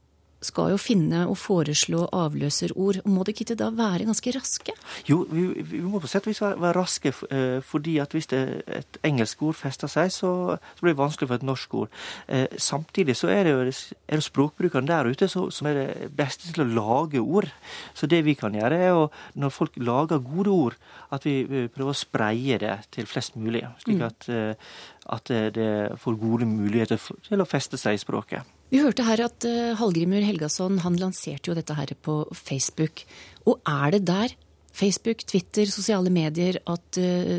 skal 0.44 0.72
jo 0.72 0.78
finne 0.80 1.24
og 1.30 1.36
foreslå 1.40 2.06
avløserord. 2.16 3.02
Må 3.08 3.24
det 3.26 3.36
ikke 3.36 3.56
da 3.58 3.70
være 3.74 4.06
ganske 4.08 4.34
raske? 4.34 4.74
Jo, 5.08 5.22
vi, 5.30 5.46
vi 5.68 5.82
må 5.84 6.00
på 6.02 6.10
sett 6.10 6.26
og 6.26 6.32
vis 6.32 6.42
være, 6.42 6.60
være 6.62 6.76
raske, 6.78 7.12
eh, 7.30 7.58
fordi 7.66 7.96
at 8.02 8.14
hvis 8.16 8.30
det, 8.32 8.42
et 8.66 8.98
engelsk 9.06 9.42
ord 9.48 9.58
fester 9.58 9.90
seg, 9.90 10.12
så, 10.14 10.32
så 10.58 10.84
blir 10.84 10.94
det 10.94 11.02
vanskelig 11.02 11.30
for 11.30 11.40
et 11.40 11.46
norsk 11.46 11.76
ord. 11.82 12.00
Eh, 12.28 12.46
samtidig 12.58 13.16
så 13.18 13.30
er 13.32 13.46
det 13.46 13.54
jo 13.54 13.62
er 13.62 14.20
det 14.20 14.26
språkbrukeren 14.26 14.90
der 14.90 15.10
ute 15.10 15.28
som, 15.30 15.50
som 15.54 15.70
er 15.70 15.78
det 15.78 16.10
beste 16.16 16.50
til 16.50 16.64
å 16.64 16.70
lage 16.70 17.22
ord. 17.22 17.50
Så 17.94 18.10
det 18.10 18.22
vi 18.26 18.36
kan 18.38 18.54
gjøre, 18.56 18.80
er 18.88 18.96
å, 18.96 19.08
når 19.38 19.54
folk 19.54 19.78
lager 19.80 20.22
gode 20.22 20.52
ord, 20.52 20.80
at 21.12 21.26
vi 21.28 21.68
prøver 21.72 21.92
å 21.92 21.98
spreie 21.98 22.58
det 22.60 22.76
til 22.94 23.08
flest 23.08 23.36
mulig. 23.36 23.64
Slik 23.84 24.00
mm. 24.00 24.06
at, 24.08 24.28
eh, 24.32 24.72
at 25.10 25.30
det 25.56 25.98
får 25.98 26.18
gode 26.20 26.46
muligheter 26.46 27.00
til 27.26 27.42
å 27.42 27.48
feste 27.48 27.80
seg 27.80 27.96
i 27.96 28.02
språket. 28.02 28.46
Vi 28.72 28.80
hørte 28.80 29.04
her 29.04 29.20
at 29.26 29.44
uh, 29.44 29.74
Hallgrimur 29.76 30.24
Helgason 30.24 30.78
han 30.84 30.96
lanserte 31.00 31.50
jo 31.50 31.56
dette 31.58 31.76
her 31.76 31.92
på 32.00 32.22
Facebook. 32.32 33.04
Og 33.44 33.60
er 33.68 33.96
det 33.96 34.06
der, 34.08 34.36
Facebook, 34.72 35.26
Twitter, 35.28 35.68
sosiale 35.68 36.08
medier, 36.08 36.56
at 36.64 37.00
uh, 37.02 37.34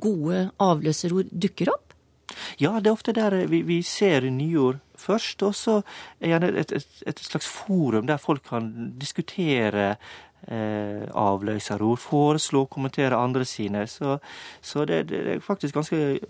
gode 0.00 0.46
avløserord 0.62 1.34
dukker 1.34 1.74
opp? 1.74 1.92
Ja, 2.58 2.78
det 2.80 2.88
er 2.88 2.96
ofte 2.96 3.12
der 3.16 3.36
vi, 3.50 3.60
vi 3.68 3.82
ser 3.84 4.24
nyord 4.32 4.80
først. 4.96 5.44
Og 5.44 5.54
så 5.54 5.80
er 6.20 6.40
det 6.40 6.54
et, 6.56 6.72
et, 6.80 7.02
et, 7.06 7.20
slags 7.20 7.46
forum 7.46 8.08
der 8.08 8.16
folk 8.16 8.46
kan 8.48 8.70
diskutere 9.00 9.96
eh, 10.48 11.04
avløserord, 11.12 12.00
foreslå, 12.02 12.64
kommentere 12.72 13.16
andre 13.20 13.44
sine. 13.44 13.86
Så, 13.86 14.18
så 14.60 14.84
det, 14.84 15.08
det, 15.10 15.22
er 15.36 15.44
faktisk 15.44 15.74
ganske 15.74 16.20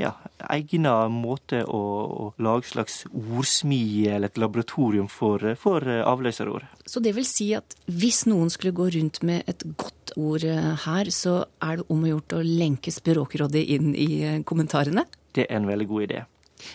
ja, 0.00 0.10
egna 0.50 0.94
måte 1.12 1.62
å, 1.70 1.80
å 2.24 2.26
lage 2.42 2.72
slags 2.72 3.02
ordsmie 3.10 4.10
eller 4.16 4.32
et 4.32 4.40
laboratorium 4.40 5.06
for, 5.10 5.42
for 5.60 5.86
eh, 5.86 6.02
avløserord. 6.02 6.66
Så 6.90 7.02
det 7.04 7.14
vil 7.16 7.26
si 7.28 7.52
at 7.56 7.76
hvis 7.86 8.24
noen 8.30 8.50
skulle 8.52 8.74
gå 8.74 8.88
rundt 8.96 9.22
med 9.26 9.46
et 9.50 9.62
godt 9.78 10.14
ord 10.18 10.46
eh, 10.48 10.72
her, 10.86 11.10
så 11.14 11.42
er 11.62 11.80
det 11.80 11.88
om 11.94 12.04
å 12.04 12.14
gjort 12.14 12.38
å 12.38 12.42
lenke 12.44 12.94
Språkrådet 12.94 13.62
inn 13.76 13.92
i 13.94 14.08
eh, 14.22 14.40
kommentarene? 14.46 15.06
Det 15.34 15.46
er 15.46 15.60
en 15.60 15.70
veldig 15.70 15.88
god 15.90 16.08
idé. 16.08 16.24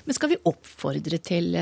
Men 0.08 0.16
skal 0.16 0.34
vi 0.34 0.42
oppfordre 0.48 1.20
til 1.24 1.56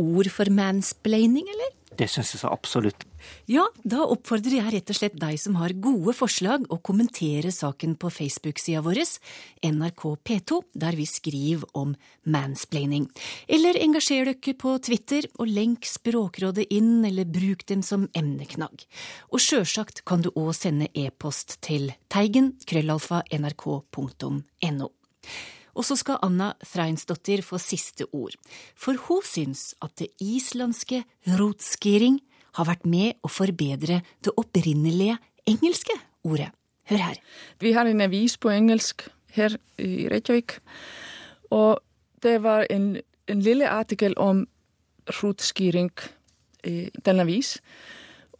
ord 0.00 0.28
for 0.32 0.50
mansplaining, 0.50 1.46
eller? 1.52 1.74
Det 1.94 2.08
syns 2.10 2.32
jeg 2.34 2.40
så 2.42 2.50
absolutt. 2.50 3.04
Ja, 3.50 3.66
da 3.84 4.04
oppfordrer 4.08 4.58
jeg 4.58 4.72
rett 4.72 4.90
og 4.92 4.96
slett 4.96 5.16
deg 5.20 5.38
som 5.40 5.58
har 5.60 5.74
gode 5.76 6.14
forslag, 6.16 6.64
å 6.72 6.80
kommentere 6.84 7.52
saken 7.52 7.96
på 8.00 8.10
Facebook-sida 8.12 8.80
vår, 8.84 9.02
NRK 9.64 10.04
P2, 10.24 10.60
der 10.80 10.96
vi 10.96 11.06
skriver 11.08 11.68
om 11.76 11.94
mansplaining. 12.24 13.08
Eller 13.48 13.78
engasjer 13.82 14.30
dere 14.30 14.56
på 14.58 14.76
Twitter, 14.84 15.28
og 15.38 15.50
lenk 15.50 15.88
Språkrådet 15.88 16.68
inn, 16.72 17.04
eller 17.04 17.28
bruk 17.28 17.66
dem 17.68 17.82
som 17.84 18.08
emneknagg. 18.16 18.86
Og 19.32 19.42
sjølsagt 19.42 20.04
kan 20.08 20.24
du 20.24 20.30
òg 20.32 20.54
sende 20.56 20.88
e-post 20.94 21.58
til 21.64 21.92
teigen 22.12 22.54
krøllalfa 22.64 23.24
nrk.no. 23.34 24.90
Og 25.74 25.82
så 25.82 25.96
skal 25.98 26.20
Anna 26.22 26.52
Threinsdottir 26.62 27.42
få 27.42 27.58
siste 27.62 28.06
ord, 28.14 28.36
for 28.78 28.98
hun 29.08 29.24
syns 29.26 29.72
at 29.82 29.96
det 29.98 30.12
islandske 30.22 31.02
rotskiring 31.34 32.20
har 32.54 32.68
vært 32.68 32.86
med 32.86 33.18
å 33.24 33.30
forbedre 33.32 34.00
det 34.24 34.34
opprinnelige 34.40 35.18
engelske 35.50 35.96
ordet. 36.24 36.50
Hør 36.90 37.00
her. 37.00 37.20
Vi 37.60 37.72
har 37.72 37.88
en 37.88 38.04
avis 38.04 38.36
på 38.36 38.52
engelsk 38.52 39.06
her 39.34 39.56
i 39.80 40.06
Reykjavik, 40.12 40.58
og 41.50 41.80
det 42.22 42.42
var 42.44 42.66
en, 42.70 42.98
en 43.28 43.40
lille 43.40 43.68
artikkel 43.68 44.14
om 44.20 44.44
rotskiring 45.20 45.90
i 46.64 46.90
den 47.04 47.20
avis. 47.24 47.56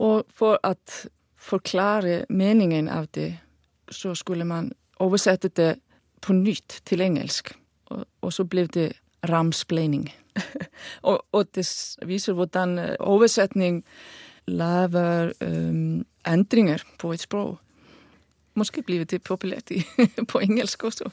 Og 0.00 0.24
for 0.32 0.60
å 0.64 0.74
forklare 1.40 2.24
meningen 2.28 2.88
av 2.88 3.08
det, 3.14 3.34
så 3.90 4.14
skulle 4.14 4.44
man 4.48 4.72
oversette 5.00 5.48
det 5.48 5.74
på 6.24 6.32
nytt 6.32 6.80
til 6.88 7.04
engelsk. 7.04 7.52
Og, 7.92 8.04
og 8.24 8.32
så 8.32 8.46
ble 8.48 8.66
det 8.72 8.90
ramsplaining. 9.28 10.08
og, 11.08 11.24
og, 11.32 11.46
det 11.54 11.66
viser 12.06 12.32
hvordan 12.32 12.78
øh, 12.78 12.94
oversetning 13.00 13.84
lager 14.46 15.32
um, 15.40 16.04
endringer 16.26 16.82
på 16.98 17.12
et 17.12 17.20
språk. 17.20 17.60
Måske 18.54 18.84
blir 18.86 19.02
det 19.04 19.22
populært 19.26 19.72
på 20.30 20.40
engelsk 20.44 20.84
også. 20.84 21.10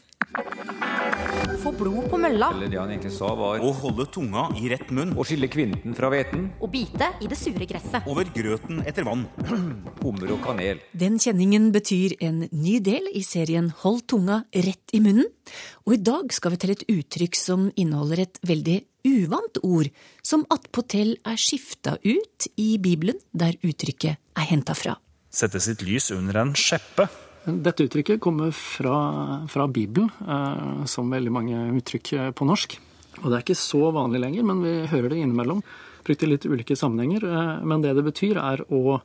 Få 1.62 1.72
blod 1.74 2.06
på 2.10 2.18
mølla. 2.22 2.52
Eller 2.54 2.70
det 2.70 2.78
han 2.80 2.92
egentlig 2.94 3.12
sa 3.16 3.32
var 3.38 3.62
Å 3.66 3.72
holde 3.82 4.06
tunga 4.14 4.44
i 4.58 4.70
rett 4.70 4.92
munn. 4.94 5.16
Å 5.18 5.26
skille 5.26 5.50
kvinten 5.52 5.96
fra 5.98 6.12
hveten. 6.14 6.48
Å 6.62 6.70
bite 6.70 7.10
i 7.22 7.30
det 7.30 7.38
sure 7.38 7.66
gresset. 7.70 8.06
Over 8.10 8.30
grøten 8.34 8.84
etter 8.86 9.06
vann. 9.08 9.26
Hummer 10.04 10.36
og 10.36 10.42
kanel. 10.46 10.82
Den 10.94 11.18
kjenningen 11.22 11.72
betyr 11.74 12.16
en 12.22 12.46
ny 12.54 12.78
del 12.86 13.10
i 13.14 13.24
serien 13.26 13.72
Hold 13.82 14.06
tunga 14.14 14.44
rett 14.54 14.94
i 14.94 15.02
munnen. 15.02 15.30
Og 15.90 15.98
i 15.98 16.02
dag 16.02 16.30
skal 16.34 16.56
vi 16.56 16.62
til 16.62 16.76
et 16.76 16.88
uttrykk 16.94 17.38
som 17.38 17.70
inneholder 17.74 18.26
et 18.28 18.42
veldig 18.46 18.80
uvant 19.08 19.58
ord, 19.64 19.90
som 20.24 20.46
attpåtil 20.54 21.16
er 21.28 21.40
skifta 21.40 21.98
ut 22.04 22.48
i 22.62 22.76
Bibelen, 22.82 23.20
der 23.32 23.58
uttrykket 23.62 24.18
er 24.18 24.48
henta 24.52 24.76
fra. 24.78 24.98
Sette 25.32 25.62
sitt 25.64 25.84
lys 25.86 26.12
under 26.16 26.42
en 26.42 26.56
skjeppe. 26.58 27.08
Dette 27.46 27.88
uttrykket 27.88 28.22
kommer 28.22 28.52
fra, 28.54 29.48
fra 29.50 29.68
Bibelen, 29.68 30.12
eh, 30.28 30.86
som 30.86 31.10
veldig 31.10 31.34
mange 31.34 31.68
uttrykk 31.80 32.14
på 32.38 32.48
norsk. 32.48 32.78
Og 33.20 33.28
det 33.28 33.38
er 33.38 33.44
ikke 33.44 33.60
så 33.60 33.90
vanlig 33.94 34.22
lenger, 34.24 34.46
men 34.48 34.62
vi 34.64 34.76
hører 34.92 35.12
det 35.12 35.20
innimellom. 35.22 35.64
Brukt 36.06 36.24
i 36.24 36.30
litt 36.30 36.48
ulike 36.48 36.78
sammenhenger. 36.78 37.26
Eh, 37.28 37.66
men 37.68 37.84
det 37.84 37.96
det 37.98 38.06
betyr, 38.08 38.40
er 38.40 38.64
å 38.72 39.02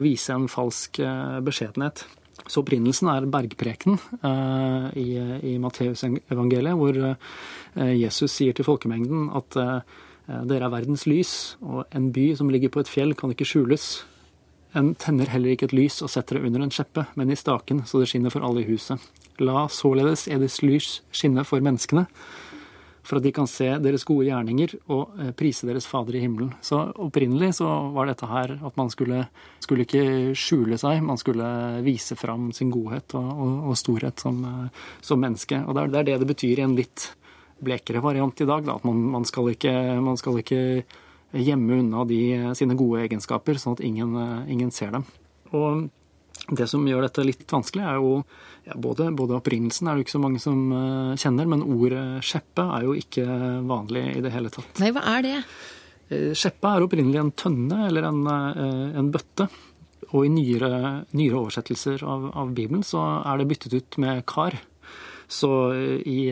vise 0.00 0.34
en 0.34 0.48
falsk 0.50 1.02
eh, 1.04 1.38
beskjedenhet. 1.44 2.06
Så 2.48 2.62
opprinnelsen 2.62 3.10
er 3.12 3.28
bergprekenen 3.30 3.98
eh, 4.24 4.86
i, 5.00 5.08
i 5.52 5.56
Matteusevangeliet, 5.62 6.78
hvor 6.78 6.96
eh, 7.10 7.94
Jesus 7.98 8.32
sier 8.36 8.56
til 8.56 8.66
folkemengden 8.68 9.28
at 9.36 9.58
eh, 9.60 9.98
dere 10.46 10.68
er 10.68 10.72
verdens 10.72 11.06
lys, 11.10 11.34
og 11.60 11.84
en 11.96 12.10
by 12.14 12.30
som 12.38 12.50
ligger 12.52 12.72
på 12.72 12.84
et 12.84 12.90
fjell, 12.90 13.16
kan 13.18 13.32
ikke 13.34 13.48
skjules. 13.48 13.88
En 14.78 14.92
tenner 14.94 15.30
heller 15.32 15.56
ikke 15.56 15.66
et 15.70 15.74
lys 15.74 15.98
og 16.04 16.12
setter 16.12 16.38
det 16.38 16.46
under 16.46 16.62
en 16.62 16.74
skjeppe, 16.74 17.08
men 17.18 17.32
i 17.32 17.38
staken, 17.38 17.82
så 17.86 18.02
det 18.02 18.10
skinner 18.12 18.30
for 18.30 18.46
alle 18.46 18.62
i 18.62 18.68
huset. 18.68 19.02
La 19.42 19.64
således 19.72 20.28
eders 20.30 20.60
lys 20.62 21.00
skinne 21.16 21.42
for 21.48 21.64
menneskene, 21.64 22.06
for 23.02 23.18
at 23.18 23.24
de 23.24 23.32
kan 23.34 23.48
se 23.48 23.66
deres 23.82 24.04
gode 24.08 24.28
gjerninger 24.28 24.74
og 24.92 25.16
eh, 25.20 25.32
prise 25.36 25.68
deres 25.68 25.86
Fader 25.88 26.18
i 26.18 26.22
himmelen. 26.24 26.52
Så 26.64 26.80
opprinnelig 27.00 27.54
så 27.60 27.68
var 27.94 28.10
dette 28.10 28.28
her 28.28 28.56
at 28.56 28.80
man 28.80 28.90
skulle, 28.92 29.22
skulle 29.62 29.86
ikke 29.86 30.34
skjule 30.38 30.78
seg, 30.80 31.02
man 31.04 31.20
skulle 31.20 31.46
vise 31.86 32.16
fram 32.18 32.50
sin 32.56 32.72
godhet 32.74 33.16
og, 33.18 33.30
og, 33.30 33.54
og 33.70 33.78
storhet 33.80 34.22
som, 34.22 34.42
eh, 34.46 34.82
som, 35.04 35.20
menneske. 35.20 35.62
Og 35.66 35.76
det 35.76 35.86
er, 35.86 36.10
det 36.10 36.18
det 36.24 36.30
betyr 36.32 36.60
i 36.60 36.66
en 36.66 36.76
litt 36.78 37.10
blekere 37.60 38.00
variant 38.04 38.40
i 38.40 38.48
dag, 38.48 38.64
da, 38.64 38.78
at 38.80 38.84
man, 38.88 39.00
man, 39.16 39.24
skal 39.28 39.52
ikke, 39.52 39.72
man, 40.00 40.16
skal 40.20 40.40
ikke, 40.40 40.60
gjemme 41.30 41.76
unna 41.78 42.02
de, 42.08 42.20
sine 42.58 42.74
gode 42.74 43.04
egenskaper, 43.04 43.58
sånn 43.60 43.76
at 43.76 43.82
ingen, 43.86 44.16
ingen 44.50 44.72
ser 44.74 44.96
dem. 44.96 45.04
Og 45.54 45.84
det 46.48 46.66
som 46.70 46.86
gjør 46.86 47.04
dette 47.04 47.24
litt 47.26 47.52
vanskelig, 47.52 47.84
er 47.86 47.98
jo 48.00 48.12
ja, 48.66 48.76
både, 48.76 49.10
både, 49.16 49.38
opprinnelsen 49.38 49.88
er 49.88 49.96
det 49.96 50.06
ikke 50.06 50.16
så 50.16 50.22
mange 50.22 50.40
som 50.42 50.62
uh, 50.72 51.18
kjenner, 51.20 51.48
men 51.50 51.64
ordet 51.64 52.04
skjeppe 52.26 52.66
er 52.76 52.86
jo 52.86 52.96
ikke 52.98 53.26
vanlig 53.68 54.04
i 54.16 54.24
det 54.24 54.32
hele 54.34 54.52
tatt. 54.52 54.72
Nei, 54.82 54.92
hva 54.94 55.04
er 55.16 55.26
det? 55.26 55.36
Uh, 56.10 56.30
skjeppe 56.36 56.72
er 56.72 56.86
opprinnelig 56.86 57.22
en 57.22 57.34
tønne 57.38 57.84
eller 57.88 58.08
en, 58.10 58.22
uh, 58.26 58.98
en 59.00 59.12
bøtte. 59.14 59.48
Og 60.10 60.26
i 60.26 60.32
nyere, 60.32 60.72
nyere 61.14 61.38
oversettelser 61.38 62.02
av, 62.02 62.30
av, 62.34 62.50
Bibelen 62.56 62.82
så 62.86 63.02
er 63.20 63.38
det 63.38 63.46
byttet 63.52 63.76
ut 63.76 63.98
med 64.02 64.24
kar. 64.26 64.56
Så 65.30 65.50
i 66.10 66.24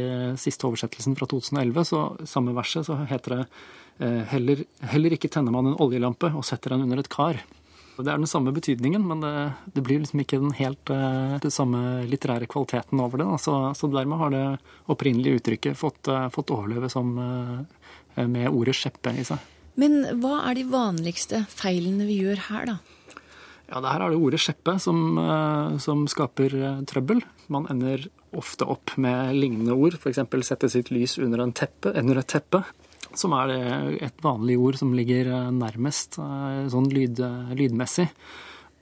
siste 0.43 0.67
oversettelsen 0.67 1.15
fra 1.15 1.29
2011, 1.31 1.85
så 1.87 2.00
samme 2.27 2.50
verset, 2.57 2.88
så 2.88 2.97
heter 3.07 3.37
det 3.37 4.17
heller, 4.33 4.65
heller 4.91 5.15
ikke 5.15 5.31
tenner 5.31 5.55
man 5.55 5.69
en 5.71 5.79
oljelampe 5.79 6.33
og 6.33 6.43
setter 6.49 6.75
den 6.75 6.83
under 6.88 6.99
et 6.99 7.11
kar. 7.12 7.38
Det 7.99 8.12
er 8.12 8.21
den 8.21 8.31
samme 8.31 8.52
betydningen, 8.55 9.02
men 9.11 9.23
det, 9.25 9.33
det 9.75 9.83
blir 9.83 9.99
liksom 9.99 10.21
ikke 10.23 10.38
den 10.38 10.55
helt 10.55 10.90
uh, 10.95 11.35
det 11.43 11.50
samme 11.50 12.05
litterære 12.07 12.47
kvaliteten 12.50 13.00
over 13.02 13.19
det. 13.19 13.26
Så, 13.43 13.55
så, 13.75 13.90
dermed 13.90 14.21
har 14.21 14.31
det 14.35 14.43
opprinnelige 14.87 15.40
uttrykket 15.40 15.78
fått, 15.78 16.07
uh, 16.07 16.28
fått 16.35 16.52
overleve 16.55 16.90
som, 16.93 17.11
uh, 17.19 18.23
med 18.23 18.47
ordet 18.52 18.76
'skjeppe' 18.78 19.17
i 19.19 19.26
seg. 19.26 19.43
Men 19.78 20.05
hva 20.23 20.45
er 20.47 20.59
de 20.59 20.69
vanligste 20.71 21.43
feilene 21.50 22.07
vi 22.07 22.21
gjør 22.23 22.45
her, 22.50 22.71
da? 22.71 22.78
Ja, 23.69 23.83
det 23.83 23.90
Her 23.90 24.07
er 24.07 24.14
det 24.14 24.23
ordet 24.23 24.43
'skjeppe' 24.45 24.78
som, 24.78 25.19
som 25.83 26.07
skaper 26.07 26.55
trøbbel. 26.87 27.25
Man 27.50 27.67
ender 27.71 28.07
ofte 28.31 28.67
opp 28.69 28.95
med 28.97 29.35
lignende 29.35 29.75
ord, 29.75 29.99
f.eks. 29.99 30.23
sette 30.47 30.71
sitt 30.71 30.93
lys 30.95 31.19
under, 31.19 31.43
teppe, 31.50 31.95
under 31.99 32.23
et 32.23 32.31
teppe 32.31 32.62
som 33.17 33.33
er 33.38 33.55
et 34.09 34.21
vanlig 34.25 34.59
ord 34.61 34.77
som 34.81 34.93
ligger 34.97 35.31
eh, 35.33 35.49
nærmest 35.55 36.19
eh, 36.21 36.67
sånn 36.73 36.91
lyd, 36.93 37.23
lydmessig. 37.57 38.09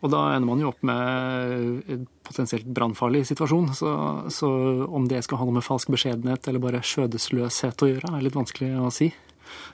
Og 0.05 0.11
da 0.13 0.35
ender 0.35 0.47
man 0.47 0.61
jo 0.61 0.69
opp 0.71 0.83
med 0.87 1.93
en 1.95 2.03
potensielt 2.27 2.67
brannfarlig 2.69 3.25
situasjon. 3.31 3.71
Så, 3.75 3.93
så, 4.35 4.51
om 4.93 5.07
det 5.09 5.23
skal 5.25 5.41
ha 5.41 5.47
noe 5.49 5.57
med 5.57 5.65
falsk 5.67 5.91
beskjedenhet 5.95 6.47
eller 6.47 6.63
bare 6.63 6.83
skjødesløshet 6.85 7.83
å 7.83 7.89
gjøre, 7.89 8.13
er 8.13 8.27
litt 8.27 8.37
vanskelig 8.37 8.75
å 8.77 8.93
si. 8.93 9.09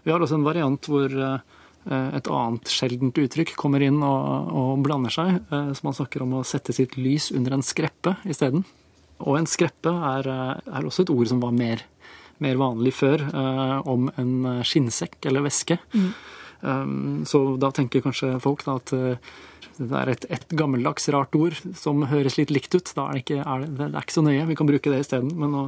Vi 0.07 0.13
har 0.13 0.23
også 0.23 0.39
en 0.39 0.47
variant 0.47 0.89
hvor, 0.89 1.11
eh, 1.11 1.59
et 1.91 2.31
annet 2.31 2.71
sjeldent 2.71 3.19
uttrykk 3.19 3.57
kommer 3.59 3.83
inn 3.83 3.99
og, 3.99 4.53
og 4.55 4.85
blander 4.87 5.13
seg. 5.13 5.43
eh, 5.51 5.73
Så 5.75 5.89
man 5.89 5.99
snakker 5.99 6.23
om 6.23 6.39
å 6.39 6.47
sette 6.47 6.73
sitt 6.77 6.95
lys 6.97 7.33
under 7.35 7.59
en 7.59 7.67
skreppe 7.67 8.15
isteden. 8.23 8.63
Og 9.27 9.41
en 9.41 9.51
skreppe 9.51 9.91
er, 9.91 10.29
eh, 10.31 10.77
er 10.79 10.87
også 10.87 11.03
et 11.03 11.13
ord 11.15 11.29
som 11.35 11.43
var 11.43 11.53
mer, 11.57 11.83
mer 12.39 12.61
vanlig 12.61 12.95
før, 12.97 13.23
eh, 13.29 13.79
om 13.89 14.11
en 14.17 14.35
eh, 14.47 14.63
skinnsekk 14.67 15.27
eller 15.31 15.45
væske. 15.45 15.79
Um, 16.63 17.25
Så 17.27 17.57
da 17.59 17.73
tenker 17.75 18.05
kanskje 18.05 18.37
folk 18.41 18.63
da 18.65 18.77
at 18.79 18.93
eh, 18.95 19.33
det 19.79 19.99
er 19.99 20.13
et, 20.13 20.27
et 20.31 20.55
gammeldags, 20.55 21.09
rart 21.11 21.35
ord 21.35 21.57
som 21.79 22.05
høres 22.07 22.37
litt 22.39 22.53
likt 22.55 22.75
ut. 22.77 22.93
Da 22.95 23.09
er 23.09 23.19
det, 23.19 23.25
ikke, 23.25 23.43
er 23.43 23.65
det, 23.65 23.71
det 23.79 23.89
er 23.89 24.05
ikke 24.05 24.19
så 24.19 24.25
nøye, 24.27 24.47
vi 24.47 24.57
kan 24.59 24.69
bruke 24.69 24.93
det 24.93 25.01
isteden. 25.03 25.33
Men 25.41 25.57
å, 25.59 25.65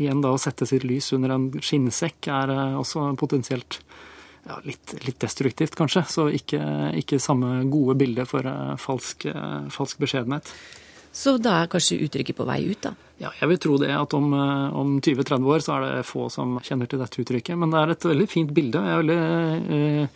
igjen 0.00 0.22
da 0.24 0.34
å 0.34 0.40
sette 0.40 0.68
sitt 0.68 0.86
lys 0.86 1.10
under 1.16 1.34
en 1.34 1.48
skinnsekk 1.58 2.30
er 2.30 2.52
eh, 2.54 2.78
også 2.80 3.10
potensielt 3.20 3.80
ja, 4.46 4.58
litt, 4.64 4.94
litt 5.06 5.18
destruktivt, 5.22 5.76
kanskje. 5.78 6.04
Så 6.08 6.28
ikke, 6.36 6.60
ikke 7.00 7.20
samme 7.22 7.64
gode 7.72 7.98
bilde 8.00 8.26
for 8.28 8.46
eh, 8.46 8.76
falsk, 8.80 9.26
eh, 9.30 9.66
falsk 9.72 10.00
beskjedenhet. 10.04 10.52
Så 11.12 11.36
da 11.42 11.60
er 11.60 11.70
kanskje 11.70 11.98
uttrykket 12.06 12.38
på 12.38 12.46
vei 12.46 12.62
ut, 12.70 12.82
da? 12.86 12.94
Ja, 13.20 13.32
jeg 13.36 13.50
vil 13.50 13.60
tro 13.60 13.76
det 13.82 13.90
at 13.92 14.14
om, 14.16 14.32
eh, 14.32 14.76
om 14.76 14.98
20-30 15.02 15.48
år 15.52 15.64
så 15.64 15.76
er 15.76 15.86
det 15.86 16.08
få 16.08 16.30
som 16.32 16.58
kjenner 16.64 16.88
til 16.88 17.00
dette 17.02 17.20
uttrykket. 17.20 17.58
Men 17.58 17.72
det 17.72 17.80
er 17.80 17.90
et 17.90 18.06
veldig 18.12 18.28
fint 18.30 18.52
bilde. 18.54 18.78
Jeg 18.80 18.94
er 18.94 19.02
veldig, 19.02 19.18
eh, 19.74 20.08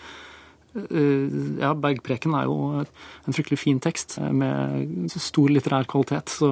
eh, 0.78 1.60
ja, 1.60 1.74
Bergpreken 1.74 2.34
er 2.38 2.44
jo 2.46 2.56
en 2.80 3.34
fryktelig 3.34 3.58
fin 3.58 3.80
tekst 3.80 4.16
med 4.32 5.10
stor 5.10 5.48
litterær 5.50 5.84
kvalitet. 5.84 6.30
Så 6.38 6.48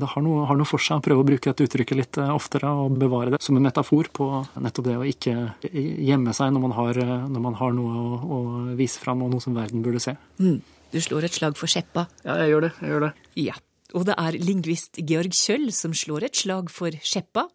det 0.00 0.08
har 0.08 0.22
noe, 0.22 0.46
har 0.46 0.56
noe 0.56 0.66
for 0.66 0.78
seg 0.78 0.98
å 0.98 1.04
prøve 1.04 1.22
å 1.22 1.28
bruke 1.28 1.52
dette 1.52 1.68
uttrykket 1.68 1.96
litt 1.96 2.18
eh, 2.18 2.32
oftere 2.34 2.72
og 2.72 2.98
bevare 2.98 3.36
det 3.36 3.42
som 3.42 3.56
en 3.56 3.62
metafor 3.62 4.08
på 4.10 4.46
nettopp 4.58 4.88
det 4.88 4.96
å 4.96 5.04
ikke 5.04 5.36
gjemme 5.62 6.32
seg 6.32 6.56
når 6.56 6.64
man 6.66 6.72
har, 6.72 6.94
når 7.28 7.40
man 7.40 7.54
har 7.60 7.76
noe 7.76 7.92
å, 7.92 8.18
å 8.24 8.40
vise 8.74 8.98
fram 8.98 9.22
og 9.22 9.30
noe 9.30 9.44
som 9.44 9.54
verden 9.54 9.84
burde 9.84 10.00
se. 10.00 10.16
Mm. 10.40 10.58
Du 10.94 11.00
slår 11.02 11.26
et 11.26 11.34
slag 11.34 11.56
for 11.58 11.70
skjeppa. 11.70 12.08
Ja, 12.24 12.38
jeg 12.42 12.52
gjør 12.54 12.68
det. 12.68 12.74
Jeg 12.80 12.92
gjør 12.92 13.08
det. 13.08 13.14
Ja. 13.42 13.56
Og 13.94 14.06
det 14.08 14.16
er 14.18 14.38
lingvist 14.42 14.98
Georg 15.06 15.34
Kjøll 15.34 15.70
som 15.74 15.94
slår 15.94 16.28
et 16.28 16.38
slag 16.38 16.70
for 16.72 16.94
skjeppa. 17.02 17.46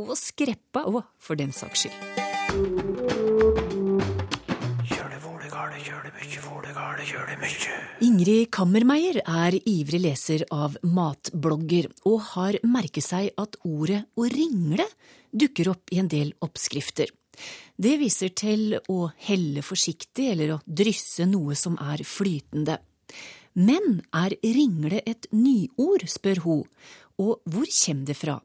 Og 0.00 0.12
skreppa 0.18 0.84
òg, 0.88 1.02
for 1.20 1.38
den 1.40 1.52
saks 1.56 1.86
skyld. 1.86 2.24
Ingrid 8.04 8.50
Kammermeier 8.52 9.22
er 9.24 9.56
ivrig 9.56 10.02
leser 10.04 10.44
av 10.52 10.76
matblogger, 10.84 11.88
og 12.08 12.18
har 12.34 12.58
merket 12.68 13.06
seg 13.06 13.30
at 13.40 13.56
ordet 13.64 14.02
å 14.16 14.26
ringle 14.28 14.84
dukker 15.32 15.72
opp 15.72 15.92
i 15.92 16.00
en 16.02 16.10
del 16.12 16.34
oppskrifter. 16.44 17.08
Det 17.76 17.96
viser 18.00 18.32
til 18.36 18.76
å 18.92 19.10
helle 19.28 19.64
forsiktig 19.64 20.30
eller 20.32 20.54
å 20.54 20.60
drysse 20.64 21.26
noe 21.28 21.56
som 21.56 21.76
er 21.80 22.04
flytende. 22.04 22.78
Men 23.56 24.02
er 24.12 24.36
ringle 24.44 25.00
et 25.08 25.26
nyord, 25.32 26.04
spør 26.12 26.42
hun, 26.44 26.64
og 27.16 27.40
hvor 27.48 27.68
kommer 27.72 28.04
det 28.10 28.16
fra? 28.18 28.40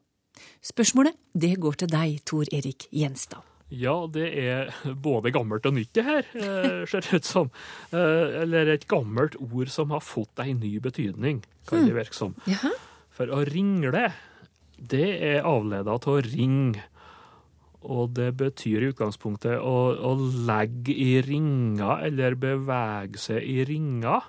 Spørsmålet 0.64 1.18
det 1.36 1.56
går 1.60 1.82
til 1.82 1.90
deg, 1.92 2.20
Tor 2.24 2.48
Erik 2.48 2.86
Gjenstad. 2.90 3.42
Ja, 3.72 3.94
det 4.12 4.26
er 4.36 4.72
både 5.00 5.32
gammelt 5.32 5.64
og 5.68 5.74
nytt, 5.78 5.92
det 5.96 6.04
her, 6.04 6.26
eh, 6.36 6.82
ser 6.88 7.00
det 7.04 7.20
ut 7.20 7.24
som. 7.28 7.50
Eh, 7.92 8.42
Eller 8.42 8.68
et 8.74 8.86
gammelt 8.88 9.36
ord 9.40 9.68
som 9.72 9.90
har 9.90 10.00
fått 10.04 10.42
ei 10.44 10.52
ny 10.52 10.78
betydning, 10.78 11.42
kan 11.66 11.86
det 11.86 11.94
virke 11.96 12.14
som. 12.16 12.34
For 13.12 13.26
å 13.32 13.42
ringle, 13.48 14.12
det 14.76 15.08
er 15.22 15.48
avleda 15.48 15.92
av 15.96 16.04
å 16.08 16.20
ringe. 16.24 16.82
Og 17.82 18.12
det 18.14 18.36
betyr 18.36 18.84
i 18.84 18.92
utgangspunktet 18.92 19.58
å, 19.58 19.96
å 19.98 20.12
legge 20.46 20.92
i 20.94 21.20
ringer, 21.24 22.04
eller 22.06 22.36
bevege 22.38 23.18
seg 23.18 23.42
i 23.42 23.64
ringer. 23.66 24.22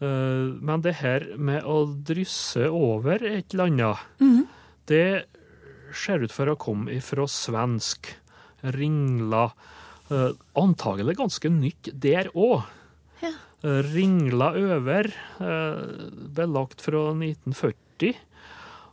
Eh, 0.00 0.56
Men 0.60 0.80
det 0.84 0.94
her 1.02 1.26
med 1.36 1.64
å 1.68 1.84
drysse 1.86 2.68
over 2.70 3.22
et 3.26 3.52
eller 3.52 3.68
annet, 3.68 4.48
det 4.86 5.26
ser 5.92 6.22
ut 6.24 6.32
for 6.32 6.46
å 6.50 6.58
komme 6.58 6.94
ifra 6.96 7.26
svensk. 7.28 8.14
Ringla. 8.62 9.50
Eh, 10.10 10.32
antagelig 10.56 11.16
ganske 11.16 11.50
nytt 11.52 11.92
der 12.00 12.30
òg. 12.34 12.64
Ja. 13.22 13.32
Ringla 13.62 14.54
over, 14.56 15.04
eh, 15.40 16.10
belagt 16.34 16.80
fra 16.80 17.12
1940. 17.14 18.16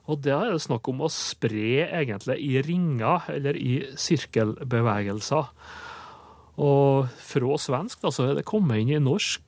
Og 0.08 0.22
da 0.24 0.46
er 0.46 0.52
det 0.56 0.62
snakk 0.64 0.88
om 0.88 1.02
å 1.04 1.10
spre 1.12 1.88
egentlig 1.92 2.38
i 2.40 2.62
ringer, 2.64 3.24
eller 3.28 3.58
i 3.60 3.82
sirkelbevegelser. 4.00 5.50
Og 6.64 7.10
fra 7.22 7.58
svensk 7.60 8.02
da, 8.02 8.10
så 8.10 8.30
er 8.32 8.36
det 8.40 8.46
kommet 8.48 8.80
inn 8.82 8.94
i 8.96 9.04
norsk 9.04 9.42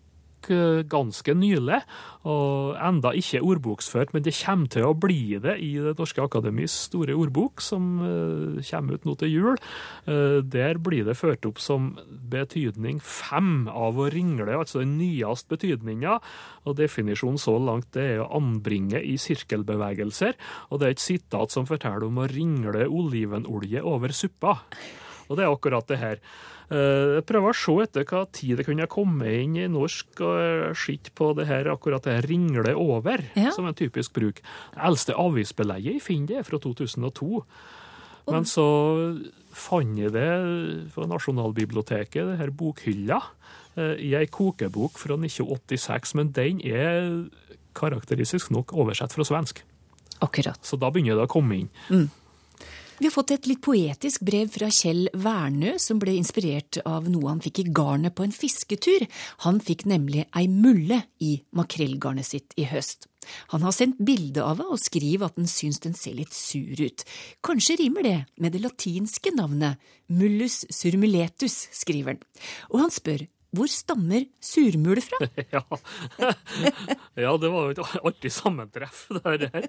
eh, 0.53 0.81
ganske 0.89 1.33
nylig, 1.37 1.81
og 2.29 2.75
enda 2.83 3.13
ikke 3.15 3.41
ordboksført, 3.45 4.13
men 4.13 4.25
det 4.25 4.35
kommer 4.35 4.67
til 4.71 4.87
å 4.87 4.95
bli 4.97 5.39
det 5.39 5.55
i 5.63 5.71
Det 5.79 5.95
norske 5.99 6.21
akademis 6.23 6.75
store 6.89 7.15
ordbok, 7.15 7.63
som 7.63 7.87
eh, 8.03 8.59
kommer 8.69 8.99
ut 8.99 9.07
nå 9.07 9.15
til 9.21 9.33
jul. 9.33 9.59
Eh, 10.05 10.39
Der 10.43 10.77
blir 10.77 11.05
det 11.07 11.17
ført 11.17 11.45
opp 11.47 11.59
som 11.63 11.93
betydning 12.07 12.99
fem 13.03 13.67
av 13.71 13.97
å 13.99 14.09
ringle, 14.11 14.57
altså 14.57 14.83
den 14.83 14.97
nyeste 14.99 15.55
betydninga. 15.55 16.19
Og 16.65 16.77
definisjonen 16.77 17.39
så 17.39 17.57
langt 17.57 17.91
det 17.95 18.05
er 18.15 18.23
å 18.23 18.31
anbringe 18.37 19.01
i 19.01 19.17
sirkelbevegelser, 19.17 20.35
og 20.69 20.79
det 20.79 20.87
er 20.87 20.97
et 20.97 21.03
sitat 21.03 21.51
som 21.55 21.67
forteller 21.69 22.07
om 22.07 22.19
å 22.21 22.29
ringle 22.29 22.87
olivenolje 22.87 23.83
over 23.83 24.13
suppa. 24.15 24.59
Og 25.29 25.37
det 25.37 25.45
er 25.45 25.53
akkurat 25.53 25.87
det 25.87 25.99
her. 26.01 26.21
Eh, 26.69 27.15
Jeg 27.17 27.25
prøver 27.25 27.49
å 27.49 27.57
se 27.57 27.73
etter 27.83 28.03
hva 28.05 28.25
tid 28.31 28.57
det 28.57 28.65
kunne 28.67 28.85
komme 28.87 29.25
inn 29.41 29.55
i 29.57 29.67
norsk 29.67 30.21
og 30.21 30.75
skitt 30.77 31.09
på 31.17 31.31
det 31.35 31.47
her, 31.49 31.65
akkurat 31.73 32.03
det 32.05 32.13
her 32.13 32.27
ringle 32.29 32.75
over, 32.77 33.23
Ja. 33.35 33.49
som 33.51 33.65
en 33.65 33.73
typisk 33.73 34.13
bruk. 34.13 34.35
Det 34.75 34.77
eldste 34.83 35.13
avisbelegget 35.17 35.93
jeg 35.93 36.01
finner 36.01 36.27
det 36.27 36.37
er 36.37 36.43
fra 36.43 36.59
2002. 36.59 37.43
Men 38.29 38.43
så 38.45 38.65
fant 39.51 39.97
jeg 39.97 40.11
det 40.13 40.91
på 40.93 41.07
Nasjonalbiblioteket, 41.09 42.29
det 42.29 42.37
her 42.37 42.51
bokhylla, 42.51 43.21
eh, 43.75 43.95
i 43.97 44.13
ei 44.13 44.27
kokebok 44.27 44.91
fra 44.99 45.15
1986, 45.17 46.13
men 46.15 46.31
den 46.31 46.61
er 46.61 47.29
karakteristisk 47.73 48.51
nok 48.51 48.73
oversett 48.73 49.11
fra 49.13 49.23
svensk. 49.23 49.63
Akkurat. 50.21 50.59
Så 50.61 50.77
da 50.77 50.91
begynner 50.91 51.15
det 51.17 51.25
å 51.27 51.31
komme 51.31 51.61
inn. 51.61 52.09
Vi 52.99 53.07
har 53.07 53.11
fått 53.15 53.31
et 53.31 53.47
litt 53.47 53.61
poetisk 53.63 54.25
brev 54.27 54.49
fra 54.51 54.67
Kjell 54.75 55.05
Wernø, 55.15 55.77
som 55.79 56.01
ble 56.01 56.17
inspirert 56.19 56.81
av 56.83 57.07
noe 57.07 57.29
han 57.31 57.39
fikk 57.39 57.61
i 57.63 57.69
garnet 57.71 58.11
på 58.15 58.25
en 58.25 58.35
fisketur. 58.35 59.05
Han 59.45 59.61
fikk 59.63 59.85
nemlig 59.87 60.25
ei 60.35 60.49
mulle 60.51 61.05
i 61.23 61.37
makrellgarnet 61.55 62.27
sitt 62.27 62.57
i 62.59 62.67
høst. 62.67 63.07
Han 63.53 63.63
har 63.63 63.75
sendt 63.75 64.01
bilde 64.03 64.43
av 64.43 64.59
henne 64.59 64.75
og 64.75 64.83
skriver 64.83 65.29
at 65.29 65.39
han 65.39 65.47
syns 65.47 65.79
den 65.85 65.95
ser 65.95 66.17
litt 66.17 66.35
sur 66.35 66.75
ut. 66.75 67.05
Kanskje 67.45 67.79
rimer 67.79 68.03
det 68.03 68.17
med 68.35 68.55
det 68.55 68.65
latinske 68.65 69.31
navnet 69.37 69.79
mullus 70.11 70.65
surmuletus, 70.67 71.69
skriver 71.79 72.17
han. 72.17 72.23
Og 72.73 72.83
han 72.83 72.91
spør 72.91 73.23
hvor 73.55 73.69
stammer 73.71 74.27
surmule 74.43 75.01
fra? 75.01 75.17
Ja. 75.53 75.63
ja, 77.25 77.31
det 77.41 77.49
var 77.49 77.65
jo 77.65 77.71
et 77.73 77.79
artig 78.05 78.31
sammentreff, 78.33 79.07
det 79.09 79.49
her. 79.49 79.65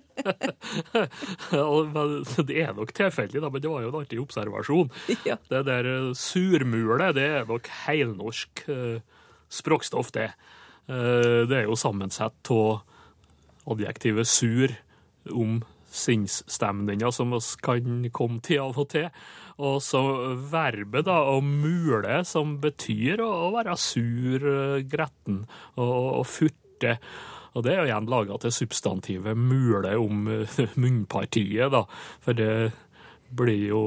Det 2.50 2.58
er 2.60 2.74
nok 2.76 2.92
tilfeldig, 2.96 3.40
men 3.40 3.62
det 3.62 3.70
var 3.70 3.84
jo 3.84 3.92
en 3.92 4.00
artig 4.02 4.20
observasjon. 4.20 4.90
Ja. 5.24 5.38
Det 5.48 5.64
der 5.68 5.88
surmulet, 6.12 6.60
surmule, 6.60 7.10
det 7.16 7.26
er 7.26 7.48
nok 7.48 7.68
heilnorsk 7.86 8.64
eh, 8.68 9.00
språkstoff, 9.50 10.12
det. 10.12 10.30
Eh, 10.90 11.46
det 11.48 11.62
er 11.62 11.68
jo 11.68 11.78
sammensett 11.78 12.52
av 12.52 12.82
adjektivet 13.70 14.28
sur 14.28 14.74
om 15.30 15.60
sinnsstemninger 15.90 17.10
som 17.10 17.32
vi 17.34 17.40
kan 17.64 18.10
komme 18.14 18.40
til 18.44 18.62
av 18.62 18.78
og 18.78 18.90
til. 18.92 19.08
Og 19.60 19.80
så 19.84 20.00
verbet 20.50 21.04
da, 21.08 21.18
å 21.28 21.40
mule, 21.44 22.22
som 22.28 22.56
betyr 22.62 23.20
å, 23.20 23.28
å 23.46 23.50
være 23.58 23.76
sur, 23.80 24.46
eh, 24.48 24.78
gretten 24.88 25.42
og, 25.76 26.22
og 26.22 26.24
furte. 26.28 26.96
Og 27.52 27.66
det 27.66 27.74
er 27.74 27.82
jo 27.82 27.90
igjen 27.90 28.08
laga 28.08 28.38
til 28.40 28.54
substantivet 28.54 29.36
mule 29.36 29.92
om 30.00 30.30
eh, 30.32 30.62
munnpartiet, 30.80 31.68
da. 31.74 31.84
For 32.24 32.38
det 32.38 32.70
blir 33.36 33.68
jo 33.68 33.84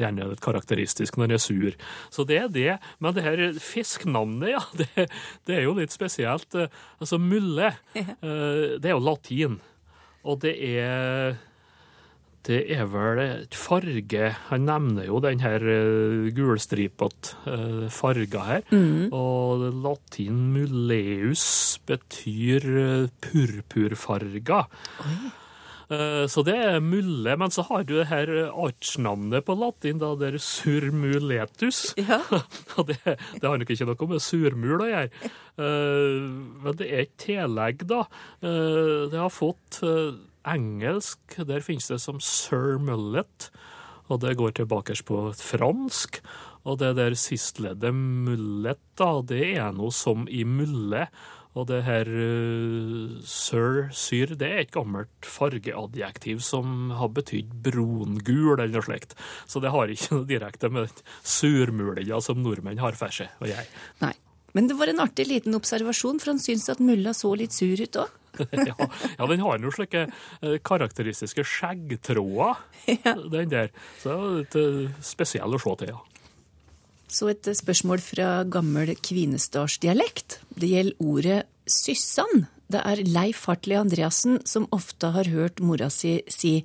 gjerne 0.00 0.30
litt 0.30 0.40
karakteristisk 0.44 1.16
når 1.18 1.32
det 1.32 1.36
er 1.38 1.44
sur. 1.44 1.80
Så 2.12 2.24
det 2.28 2.38
er 2.42 2.52
det. 2.52 2.70
Men 3.00 3.16
det 3.16 3.24
her 3.24 3.44
fisknavnet, 3.60 4.52
ja, 4.52 4.64
det, 4.80 5.08
det 5.48 5.60
er 5.60 5.68
jo 5.68 5.76
litt 5.80 5.96
spesielt. 5.96 6.52
Eh, 6.56 6.72
Altså 7.00 7.16
mulle, 7.16 7.72
det 8.20 8.84
er 8.84 8.92
jo 8.92 9.00
latin. 9.00 9.54
Og 10.28 10.42
det 10.42 10.52
er 10.60 11.38
det 12.48 12.60
er 12.72 12.86
vel 12.88 13.18
et 13.20 13.54
farge 13.58 14.30
Han 14.48 14.64
nevner 14.68 15.04
jo 15.10 15.18
den 15.20 15.42
her 15.44 15.60
uh, 15.60 16.30
gulstripete 16.32 17.36
uh, 17.46 17.88
farga 17.92 18.44
her. 18.46 18.62
Mm. 18.72 19.10
Og 19.12 19.66
latin 19.84 20.40
muleus 20.54 21.44
betyr 21.86 22.64
uh, 22.70 23.08
purpurfarga. 23.20 24.64
Eh, 25.90 26.26
Så 26.30 26.44
det 26.46 26.54
er 26.54 26.76
mulle, 26.78 27.32
men 27.36 27.50
så 27.50 27.64
har 27.66 27.82
du 27.82 27.96
det 27.98 28.06
her 28.12 28.30
artsnavnet 28.54 29.42
på 29.42 29.56
latin, 29.58 29.98
da, 29.98 30.12
der 30.14 30.36
surmuletus. 30.38 31.94
Ja. 31.98 32.20
det, 32.86 32.98
det 33.04 33.42
har 33.42 33.58
nok 33.58 33.72
ikke 33.74 33.88
noe 33.90 34.08
med 34.12 34.22
surmul 34.22 34.84
å 34.84 34.86
gjøre. 34.86 35.10
Eh, 35.58 36.28
Men 36.62 36.78
det 36.78 36.86
er 36.94 37.02
et 37.08 37.16
tillegg, 37.20 37.82
da. 37.90 38.04
Eh, 38.38 39.10
Det 39.10 39.18
har 39.18 39.34
fått 39.34 39.80
eh, 39.82 40.14
engelsk, 40.48 41.40
der 41.48 41.64
finnes 41.64 41.90
det 41.90 42.00
som 42.02 42.20
sir 42.22 42.78
mullet, 42.82 43.50
og 44.10 44.22
det 44.24 44.36
går 44.40 44.56
tilbake 44.58 44.96
på 45.06 45.28
fransk. 45.38 46.20
Og 46.68 46.80
det 46.80 46.94
der 46.98 47.16
sistleddet 47.16 47.94
mullet, 47.94 48.80
da, 48.98 49.12
det 49.24 49.44
er 49.56 49.70
noe 49.76 49.94
som 49.94 50.26
i 50.28 50.42
mulle. 50.44 51.06
Og 51.58 51.66
det 51.66 51.80
her 51.82 52.06
uh, 52.06 53.16
sir, 53.26 53.88
syr, 53.96 54.36
det 54.38 54.46
er 54.46 54.60
et 54.62 54.74
gammelt 54.74 55.26
fargeadjektiv 55.26 56.42
som 56.46 56.92
har 56.94 57.10
betydd 57.16 57.56
brungul 57.64 58.54
eller 58.54 58.76
noe 58.76 58.86
slikt. 58.86 59.16
Så 59.50 59.62
det 59.62 59.72
har 59.74 59.90
ikke 59.90 60.14
noe 60.14 60.28
direkte 60.30 60.70
med 60.70 60.90
den 60.90 61.06
surmulia 61.26 62.20
som 62.22 62.42
nordmenn 62.44 62.82
har 62.82 62.98
for 62.98 63.14
seg 63.14 63.32
og 63.42 63.50
jeg. 63.50 63.66
Nei. 64.04 64.14
Men 64.54 64.66
det 64.66 64.74
var 64.78 64.90
en 64.90 65.02
artig 65.04 65.28
liten 65.30 65.54
observasjon, 65.54 66.18
for 66.18 66.32
han 66.32 66.40
syntes 66.42 66.72
at 66.72 66.80
mulla 66.82 67.12
så 67.14 67.30
litt 67.38 67.54
sur 67.54 67.78
ut 67.78 67.98
òg. 68.02 68.16
ja, 68.70 68.76
ja, 68.76 69.26
den 69.30 69.42
har 69.44 69.60
noen 69.60 69.74
slike 69.74 70.06
eh, 70.06 70.58
karakteristiske 70.64 71.44
skjeggtråder, 71.46 72.62
den 73.34 73.52
der. 73.52 73.74
Så 74.02 74.14
det 74.14 74.20
er 74.20 74.38
litt 74.38 74.58
eh, 74.60 75.04
spesiell 75.04 75.56
å 75.56 75.62
se 75.62 75.76
til, 75.82 75.94
ja. 75.94 76.00
Så 77.10 77.26
et 77.32 77.48
spørsmål 77.58 77.98
fra 78.06 78.28
gammel 78.46 78.92
kvinesdalsdialekt. 79.02 80.38
Det 80.54 80.68
gjelder 80.70 81.00
ordet 81.02 81.38
syssan. 81.66 82.44
Det 82.70 82.82
er 82.86 83.02
Leif 83.02 83.48
Hartli 83.50 83.74
Andreassen 83.74 84.38
som 84.46 84.68
ofte 84.70 85.10
har 85.16 85.26
hørt 85.32 85.58
mora 85.58 85.88
si 85.90 86.20
si 86.30 86.60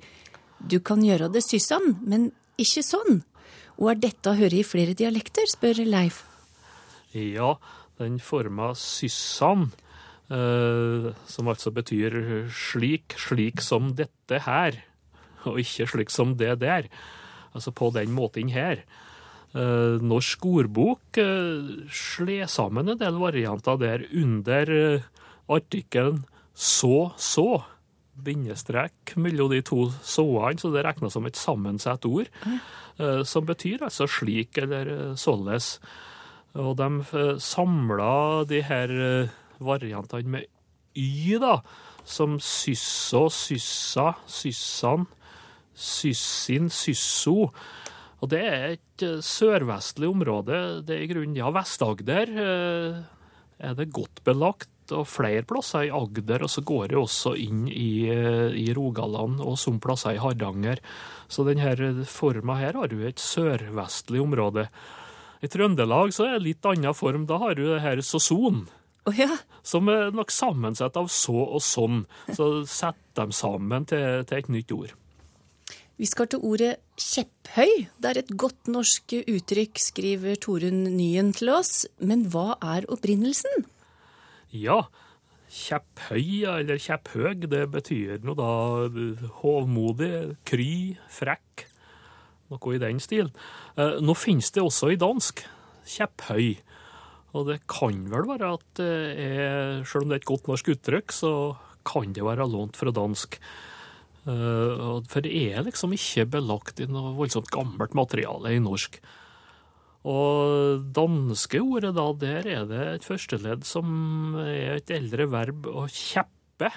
du 0.62 0.78
kan 0.80 1.02
gjøre 1.04 1.28
det 1.34 1.42
syssan, 1.44 1.96
men 2.06 2.30
ikke 2.62 2.84
sånn. 2.86 3.24
Og 3.76 3.90
er 3.92 3.98
dette 4.06 4.30
å 4.30 4.38
høre 4.38 4.62
i 4.62 4.64
flere 4.64 4.94
dialekter, 4.96 5.50
spør 5.50 5.82
Leif. 5.84 6.22
Ja, 7.12 7.56
den 7.98 8.18
forma 8.20 8.72
syssan, 8.78 9.72
eh, 9.72 9.85
som 10.26 11.48
altså 11.52 11.70
betyr 11.70 12.48
slik, 12.50 13.14
slik 13.14 13.60
som 13.62 13.92
dette 13.94 14.40
her, 14.42 14.80
og 15.46 15.60
ikke 15.62 15.86
slik 15.86 16.10
som 16.10 16.32
det 16.40 16.56
der. 16.64 16.88
Altså 17.54 17.70
på 17.70 17.92
den 17.94 18.10
måten 18.16 18.50
her. 18.50 18.82
Eh, 19.56 20.02
norsk 20.04 20.42
ordbok 20.44 21.16
sler 21.16 21.86
slår 21.88 22.50
sammen 22.50 22.90
en 22.92 22.98
del 23.00 23.16
varianter 23.20 23.78
der 23.80 24.02
under 24.10 24.72
eh, 24.74 25.06
artikkelen 25.48 26.24
så, 26.52 27.12
så, 27.16 27.62
bindestrek 28.16 29.12
mellom 29.20 29.50
de 29.52 29.60
to 29.60 29.90
såene, 30.00 30.56
så 30.56 30.70
det 30.72 30.86
regnes 30.86 31.12
som 31.12 31.26
et 31.28 31.36
sammensatt 31.36 32.04
ord, 32.08 32.30
eh, 32.42 33.22
som 33.28 33.44
betyr 33.48 33.84
altså 33.86 34.08
slik 34.08 34.56
eller 34.60 34.92
eh, 34.92 35.16
således. 35.20 35.76
Og 36.56 36.76
de 36.80 36.90
eh, 37.04 37.34
samla 37.40 38.44
de 38.48 38.62
her 38.64 38.94
eh, 39.08 39.34
variantene 39.58 40.36
med 40.36 40.46
y, 40.96 41.36
da, 41.40 41.60
som 42.04 42.38
sysso, 42.40 43.26
syssa, 43.32 44.14
syssan, 44.30 45.06
syssin, 45.76 46.70
sysso. 46.72 47.50
Og 48.22 48.30
det 48.32 48.40
er 48.48 48.64
et 48.76 49.04
eh, 49.04 49.18
sørvestlig 49.24 50.08
område. 50.08 50.62
Det 50.86 50.96
er 50.96 51.04
i 51.04 51.10
grunnen, 51.10 51.36
ja, 51.36 51.50
Vest-Agder 51.52 52.32
eh, 52.32 53.02
er 53.60 53.76
det 53.76 53.92
godt 53.94 54.24
belagt, 54.26 54.72
og 54.94 55.08
flere 55.10 55.42
plasser 55.42 55.88
i 55.88 55.90
Agder, 55.90 56.44
og 56.46 56.50
så 56.52 56.62
går 56.62 56.92
det 56.92 56.98
også 57.00 57.32
inn 57.42 57.64
i, 57.66 58.06
eh, 58.12 58.54
i 58.54 58.68
Rogaland 58.76 59.40
og 59.42 59.56
som 59.58 59.80
plasser 59.82 60.14
i 60.14 60.22
Hardanger. 60.22 60.78
Så 61.28 61.42
denne 61.48 62.06
forma 62.06 62.54
her 62.60 62.78
har 62.78 62.94
jo 62.94 63.02
et 63.02 63.20
sørvestlig 63.20 64.22
område. 64.22 64.68
I 65.42 65.50
Trøndelag 65.52 66.14
så 66.14 66.28
er 66.28 66.38
det 66.38 66.46
litt 66.46 66.68
annen 66.70 66.94
form. 66.96 67.26
Da 67.28 67.40
har 67.42 67.58
du 67.58 67.66
det 67.66 67.82
her 67.82 68.00
soson. 68.00 68.64
Som 69.66 69.90
er 69.92 70.12
nok 70.14 70.32
sammensatt 70.34 70.96
av 70.98 71.10
så 71.12 71.36
og 71.46 71.62
sånn. 71.62 72.04
Så 72.34 72.66
sett 72.70 72.98
dem 73.18 73.32
sammen 73.34 73.86
til, 73.86 74.24
til 74.26 74.38
et 74.42 74.50
nytt 74.52 74.72
ord. 74.74 74.94
Vi 75.96 76.04
skal 76.04 76.28
til 76.28 76.42
ordet 76.44 76.74
kjepphøy. 77.00 77.86
Det 77.96 78.10
er 78.10 78.20
et 78.20 78.34
godt 78.36 78.68
norsk 78.68 79.14
uttrykk, 79.22 79.80
skriver 79.80 80.36
Torunn 80.36 80.82
Nyen 80.92 81.32
til 81.36 81.54
oss. 81.54 81.86
Men 82.04 82.26
hva 82.32 82.58
er 82.60 82.84
opprinnelsen? 82.92 83.64
Ja, 84.52 84.82
kjepphøy 85.48 86.44
eller 86.52 86.82
kjepphøg, 86.82 87.48
det 87.50 87.64
betyr 87.72 88.20
noe 88.26 88.36
da 88.36 88.50
hovmodig, 89.40 90.36
kry, 90.48 90.96
frekk, 91.12 91.66
noe 92.52 92.74
i 92.76 92.82
den 92.82 93.00
stil. 93.02 93.32
Eh, 93.78 93.96
Nå 94.04 94.14
finnes 94.18 94.52
det 94.52 94.64
også 94.64 94.92
i 94.92 95.00
dansk, 95.00 95.46
kjepphøy. 95.96 96.56
Og 97.36 97.48
det 97.50 97.60
kan 97.68 98.04
vel 98.08 98.26
være 98.30 98.54
at 98.56 98.66
det 98.80 98.90
er, 99.20 99.84
selv 99.84 100.06
om 100.06 100.10
det 100.10 100.18
er 100.18 100.22
et 100.24 100.30
godt 100.30 100.48
norsk 100.50 100.72
uttrykk, 100.72 101.12
så 101.12 101.32
kan 101.86 102.14
det 102.16 102.24
være 102.24 102.48
lånt 102.50 102.78
fra 102.78 102.92
dansk. 102.94 103.36
Eh, 104.26 104.82
For 105.10 105.22
det 105.22 105.34
er 105.52 105.66
liksom 105.66 105.94
ikke 105.94 106.26
belagt 106.38 106.82
i 106.82 106.88
noe 106.90 107.14
voldsomt 107.18 107.52
gammelt 107.52 107.94
materiale 107.98 108.56
i 108.56 108.62
norsk. 108.62 108.98
Og 110.06 110.82
danske 110.94 111.60
ordet, 111.62 111.92
da, 111.96 112.06
der 112.14 112.46
er 112.46 112.66
det 112.70 112.82
et 112.92 113.06
førsteledd 113.06 113.66
som 113.66 114.36
er 114.38 114.78
et 114.78 114.92
eldre 114.94 115.26
verb 115.32 115.66
å 115.66 115.86
kjeppe. 115.90 116.70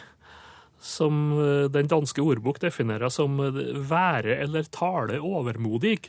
Som 0.80 1.34
eh, 1.38 1.68
den 1.72 1.90
danske 1.92 2.24
ordbok 2.24 2.62
definerer 2.64 3.12
som 3.14 3.38
være 3.40 4.40
eller 4.46 4.70
tale 4.74 5.22
overmodig. 5.22 6.00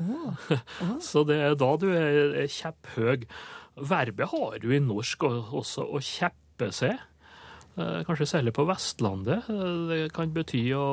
Så 1.08 1.24
det 1.28 1.38
er 1.42 1.56
da 1.58 1.70
du 1.80 1.88
er 1.92 2.46
kjepphøg. 2.50 3.26
Verbet 3.80 4.28
har 4.32 4.58
du 4.62 4.70
i 4.74 4.80
norsk 4.82 5.24
også, 5.28 5.86
å 5.88 6.00
kjeppe 6.04 6.70
seg. 6.74 6.98
Eh, 7.78 8.00
Kanskje 8.08 8.26
særlig 8.28 8.52
på 8.56 8.66
Vestlandet. 8.68 9.46
Eh, 9.48 9.76
Det 9.90 10.12
kan 10.12 10.32
bety 10.34 10.64
å 10.76 10.84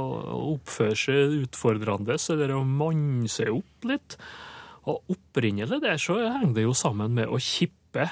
oppføre 0.56 0.96
seg 0.96 1.38
utfordrende, 1.44 2.16
eller 2.34 2.56
å 2.56 2.64
manne 2.66 3.28
seg 3.32 3.52
opp 3.56 3.90
litt. 3.90 4.18
Og 4.88 5.04
opprinnelig 5.12 5.82
der 5.84 5.98
så 6.00 6.16
henger 6.22 6.54
det 6.56 6.64
jo 6.64 6.74
sammen 6.78 7.14
med 7.18 7.28
å 7.28 7.40
kippe, 7.42 8.08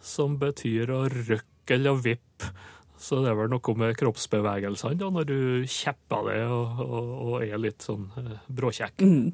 som 0.00 0.38
betyr 0.38 0.90
å 0.94 1.00
røkke 1.10 1.74
eller 1.74 1.98
vippe. 2.00 2.52
Så 3.00 3.22
det 3.24 3.30
er 3.32 3.36
vel 3.38 3.48
noe 3.48 3.74
med 3.80 3.96
kroppsbevegelsene 3.96 4.98
da, 5.00 5.08
når 5.10 5.24
du 5.28 5.38
kjepper 5.66 6.26
det 6.28 6.40
og, 6.52 6.80
og, 6.84 7.12
og 7.26 7.44
er 7.46 7.58
litt 7.58 7.80
sånn 7.86 8.10
eh, 8.20 8.34
bråkjekk. 8.52 9.00
Mm. 9.00 9.30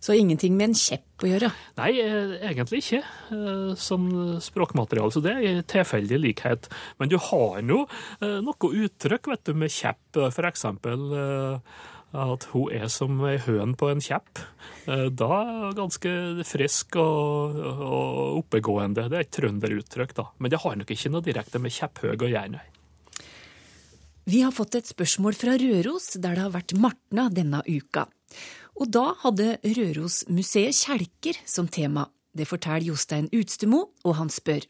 Så 0.00 0.16
ingenting 0.16 0.56
med 0.56 0.70
en 0.70 0.78
kjepp 0.78 1.24
å 1.24 1.28
gjøre. 1.30 1.50
Nei, 1.78 1.90
eh, 2.02 2.34
egentlig 2.50 2.82
ikke, 2.84 3.02
eh, 3.36 3.74
som 3.76 4.08
språkmateriale. 4.42 5.12
Så 5.12 5.22
det 5.24 5.36
er 5.36 5.62
tilfeldig 5.62 6.18
likhet. 6.20 6.68
Men 6.98 7.12
du 7.12 7.18
har 7.18 7.62
nå 7.62 7.84
eh, 8.20 8.40
noe 8.44 8.74
uttrykk 8.84 9.32
vet 9.32 9.44
du, 9.44 9.54
med 9.54 9.72
kjepp. 9.72 10.20
Eh, 10.20 11.60
at 12.10 12.44
hun 12.50 12.72
er 12.74 12.88
som 12.90 13.20
ei 13.22 13.36
høn 13.38 13.76
på 13.78 13.86
en 13.86 14.00
kjepp. 14.02 14.40
Da 15.14 15.36
ganske 15.78 16.10
frisk 16.42 16.96
og, 16.98 17.54
og 17.54 18.40
oppegående. 18.40 19.04
Det 19.06 19.20
er 19.20 19.22
et 19.28 19.30
trønderuttrykk, 19.36 20.16
da. 20.18 20.26
Men 20.42 20.50
det 20.50 20.58
har 20.64 20.74
nok 20.74 20.90
ikke 20.90 21.12
noe 21.14 21.22
direkte 21.22 21.62
med 21.62 21.70
kjepphøg 21.76 22.26
å 22.26 22.32
gjøre, 22.32 22.50
nei. 22.56 22.66
Vi 24.30 24.42
har 24.44 24.52
fått 24.54 24.76
et 24.78 24.90
spørsmål 24.90 25.34
fra 25.34 25.56
Røros, 25.58 26.12
der 26.22 26.36
det 26.36 26.42
har 26.44 26.52
vært 26.54 26.74
Martna 26.78 27.28
denne 27.34 27.62
uka. 27.66 28.04
Og 28.78 28.90
da 28.92 29.10
hadde 29.24 29.56
Rørosmuseet 29.64 30.76
kjelker 30.76 31.40
som 31.48 31.68
tema. 31.68 32.06
Det 32.30 32.46
forteller 32.46 32.92
Jostein 32.92 33.26
Utstemo, 33.34 33.88
og 34.06 34.14
han 34.20 34.30
spør 34.30 34.66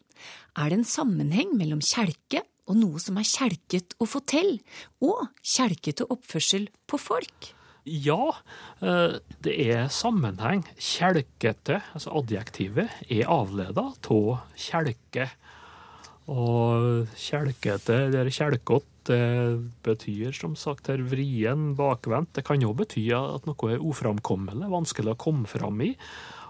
er 0.59 0.71
det 0.71 0.81
en 0.81 0.89
sammenheng 0.89 1.55
mellom 1.57 1.81
kjelke 1.85 2.43
og 2.71 2.77
noe 2.79 3.01
som 3.03 3.19
er 3.19 3.27
kjelket 3.27 3.97
å 3.99 4.07
til, 4.31 4.59
og 5.03 5.27
kjelkete 5.43 6.07
oppførsel 6.13 6.69
på 6.87 7.01
folk? 7.01 7.51
Ja, 7.89 8.37
eh, 8.85 9.19
det 9.43 9.55
er 9.73 9.89
sammenheng. 9.89 10.63
Kjelkete, 10.77 11.81
altså 11.97 12.13
adjektivet, 12.21 12.93
er 13.09 13.31
avleda 13.33 13.89
av 13.91 14.45
kjelke. 14.55 15.31
Og 16.31 17.09
kjelkete 17.19 17.97
eller 18.07 18.31
kjelkott, 18.31 18.90
det 19.09 19.71
betyr 19.87 20.35
som 20.37 20.57
sagt 20.59 20.91
her 20.91 21.03
vrien, 21.09 21.73
bakvendt. 21.79 22.35
Det 22.37 22.45
kan 22.47 22.63
jo 22.63 22.75
bety 22.77 23.07
at 23.17 23.49
noe 23.49 23.73
er 23.73 23.83
uframkommelig, 23.83 24.69
vanskelig 24.73 25.15
å 25.15 25.21
komme 25.21 25.51
fram 25.51 25.81
i. 25.87 25.95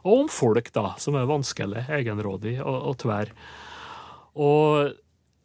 Og 0.03 0.25
om 0.25 0.31
folk, 0.33 0.73
da, 0.75 0.95
som 1.01 1.19
er 1.21 1.29
vanskelig, 1.31 1.85
egenrådig 2.01 2.57
og, 2.63 2.79
og 2.91 3.01
tverr. 3.03 3.35
Og 4.41 4.95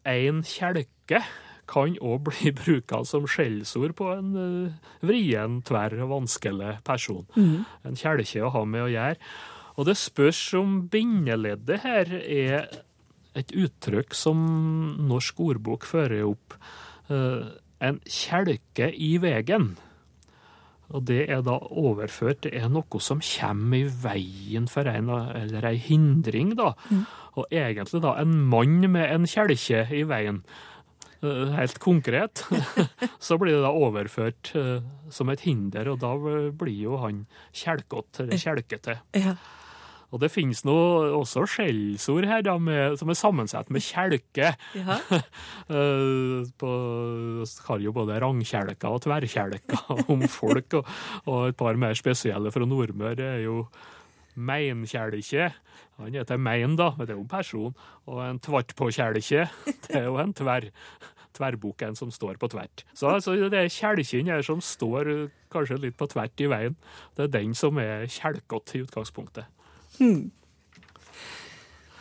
en 0.06 0.46
kjelke 0.46 1.22
kan 1.70 1.98
òg 1.98 2.30
bli 2.30 2.54
bruka 2.62 3.02
som 3.08 3.28
skjellsord 3.30 3.96
på 3.98 4.10
en 4.14 4.32
eh, 4.40 4.96
vrien, 5.06 5.60
tverr 5.66 5.98
og 6.06 6.14
vanskelig 6.14 6.78
person. 6.88 7.26
Mm. 7.36 7.66
En 7.90 8.00
kjelke 8.00 8.46
å 8.46 8.54
ha 8.54 8.66
med 8.70 8.88
å 8.88 8.92
gjøre. 8.94 9.20
Og 9.76 9.90
det 9.90 9.98
spørs 10.00 10.42
om 10.56 10.86
bindeleddet 10.92 11.84
her 11.84 12.12
er 12.16 12.70
et 13.36 13.52
uttrykk 13.52 14.16
som 14.16 14.40
norsk 15.10 15.42
ordbok 15.44 15.84
fører 15.88 16.24
opp. 16.30 16.56
Eh, 17.10 17.50
en 17.86 18.00
kjelke 18.10 18.90
i 18.94 19.16
veien. 19.22 19.74
Og 20.94 21.02
det 21.10 21.24
er 21.34 21.40
da 21.42 21.56
overført 21.74 22.44
Det 22.46 22.52
er 22.54 22.70
noe 22.70 23.00
som 23.02 23.18
kommer 23.26 23.80
i 23.80 23.88
veien 23.90 24.68
for 24.70 24.86
en, 24.86 25.10
eller 25.10 25.66
ei 25.72 25.76
hindring, 25.82 26.54
da. 26.60 26.74
Og 27.36 27.50
egentlig 27.52 28.02
da 28.04 28.16
en 28.22 28.38
mann 28.52 28.80
med 28.94 29.10
en 29.10 29.26
kjelke 29.30 29.88
i 29.90 30.04
veien. 30.08 30.44
Eh, 31.26 31.52
Helt 31.58 31.80
konkret. 31.82 32.46
Så 33.26 33.38
blir 33.42 33.58
det 33.58 33.66
da 33.66 33.74
overført 33.74 34.54
eh, 34.56 34.86
som 35.10 35.30
et 35.34 35.46
hinder, 35.46 35.90
og 35.94 36.00
da 36.06 36.14
blir 36.54 36.78
jo 36.86 37.00
han 37.02 37.26
kjelkete, 37.54 38.30
kjelkete. 38.38 39.00
Ja. 39.18 39.36
Og 40.16 40.22
det 40.24 40.32
finnes 40.32 40.62
noe, 40.64 41.10
også 41.12 41.44
skjellsord 41.52 42.24
her 42.30 42.46
da, 42.48 42.54
med, 42.56 42.96
som 43.02 43.10
er 43.12 43.18
sammensatt 43.20 43.72
med 43.74 43.84
kjelke. 43.84 44.54
Ja. 44.72 45.00
Vi 45.68 47.48
har 47.68 47.84
jo 47.84 47.92
både 47.96 48.22
rangkjelker 48.24 48.96
og 48.96 49.04
tverrkjelker 49.04 50.08
om 50.08 50.24
folk, 50.32 50.80
og, 50.80 50.94
og 51.28 51.50
et 51.50 51.60
par 51.60 51.76
mer 51.82 52.00
spesielle 52.00 52.54
fra 52.56 52.68
Nordmøre 52.70 53.28
er 53.36 53.44
jo 53.44 53.66
meinkjelke. 54.36 55.50
Han 56.00 56.16
heter 56.16 56.40
Mein, 56.40 56.78
da, 56.80 56.94
men 56.96 57.08
det 57.08 57.16
er 57.16 57.20
jo 57.20 57.26
en 57.26 57.32
person. 57.32 57.76
Og 58.08 58.22
en 58.24 58.40
tvartpåkjelke, 58.40 59.50
det 59.88 60.00
er 60.00 60.08
jo 60.08 60.16
en 60.22 60.36
tverr. 60.36 60.72
Tverrbukken 61.36 61.98
som 62.00 62.14
står 62.16 62.38
på 62.40 62.48
tvert. 62.48 62.86
Så 62.96 63.10
altså, 63.12 63.34
det 63.52 63.60
er 63.60 63.74
kjelken 63.74 64.32
her 64.32 64.40
som 64.48 64.62
står 64.64 65.10
eh, 65.12 65.34
kanskje 65.52 65.82
litt 65.84 65.98
på 66.00 66.08
tvert 66.08 66.40
i 66.40 66.48
veien. 66.48 66.78
Det 67.18 67.26
er 67.26 67.34
den 67.34 67.52
som 67.60 67.76
er 67.84 68.08
kjelkete 68.08 68.78
i 68.78 68.86
utgangspunktet. 68.86 69.52
Hmm. 70.00 70.32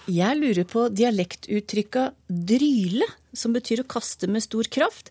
Jeg 0.04 0.36
lurer 0.36 0.66
på 0.68 0.88
dialektuttrykka 0.92 2.10
dryle, 2.28 3.06
som 3.32 3.54
betyr 3.56 3.80
å 3.80 3.88
kaste 3.88 4.28
med 4.28 4.44
stor 4.44 4.68
kraft, 4.68 5.08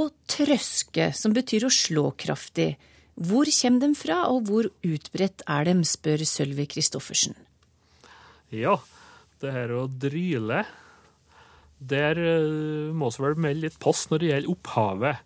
og 0.00 0.14
trøske, 0.30 1.10
som 1.12 1.34
betyr 1.36 1.66
å 1.68 1.72
slå 1.72 2.06
kraftig. 2.16 2.74
Hvor 3.12 3.44
kommer 3.52 3.82
de 3.84 3.98
fra, 3.98 4.22
og 4.32 4.48
hvor 4.48 4.70
utbredt 4.88 5.44
er 5.44 5.68
dem, 5.68 5.82
spør 5.84 6.24
Sølvi 6.24 6.64
Christoffersen. 6.70 7.36
Ja, 8.52 8.78
det 9.40 9.52
her 9.52 9.72
å 9.76 9.86
dryle 9.88 10.62
Der 11.82 12.18
eh, 12.20 12.92
må 12.94 13.08
vi 13.10 13.24
vel 13.24 13.38
melde 13.42 13.66
litt 13.66 13.78
pass 13.82 14.06
når 14.08 14.22
det 14.22 14.28
gjelder 14.28 14.52
opphavet. 14.52 15.22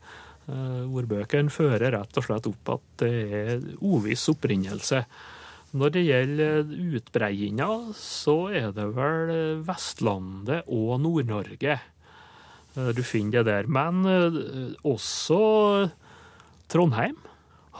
hvor 0.46 1.02
Ordbøkene 1.02 1.50
fører 1.50 1.92
rett 1.92 2.16
og 2.16 2.24
slett 2.24 2.46
opp 2.48 2.70
at 2.74 2.84
det 3.02 3.10
er 3.38 3.64
uviss 3.82 4.28
opprinnelse. 4.32 5.04
Når 5.76 5.92
det 5.94 6.04
gjelder 6.06 6.70
utbreiinga, 6.98 7.68
så 7.98 8.36
er 8.54 8.72
det 8.76 8.86
vel 8.96 9.34
Vestlandet 9.66 10.64
og 10.72 10.96
Nord-Norge. 11.04 11.76
Eh, 12.76 12.90
Du 12.96 13.02
finner 13.04 13.42
det 13.42 13.46
der. 13.50 13.68
Men 13.68 14.02
eh, 14.08 14.40
også 14.86 15.40
Trondheim 16.72 17.16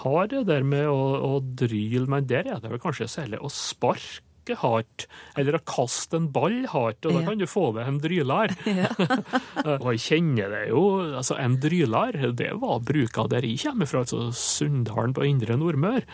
har 0.03 0.29
det 0.29 0.45
der 0.51 0.63
med 0.67 0.87
å, 0.93 1.01
å 1.25 1.41
dryle, 1.41 2.07
men 2.11 2.29
der 2.29 2.47
er 2.53 2.61
det 2.61 2.71
vel 2.75 2.83
kanskje 2.83 3.09
særlig 3.09 3.41
å 3.41 3.49
sparke 3.53 4.55
hardt, 4.61 5.07
eller 5.41 5.57
å 5.57 5.63
kaste 5.67 6.21
en 6.21 6.29
ball 6.31 6.61
hardt, 6.71 7.09
og 7.09 7.17
da 7.17 7.23
kan 7.27 7.41
du 7.41 7.47
få 7.51 7.71
deg 7.75 7.89
en 7.89 7.97
drylar. 8.05 8.53
og 9.81 9.89
jeg 9.97 10.03
kjenner 10.05 10.53
det 10.53 10.61
jo, 10.69 10.83
altså 11.19 11.39
en 11.43 11.57
drylar, 11.65 12.21
det 12.37 12.53
var 12.61 12.85
bruka 12.87 13.25
der 13.33 13.49
jeg 13.49 13.59
kommer 13.65 13.89
fra, 13.91 14.05
altså 14.05 14.29
Sunndalen 14.37 15.17
på 15.17 15.27
Indre 15.27 15.57
Nordmør. 15.59 16.07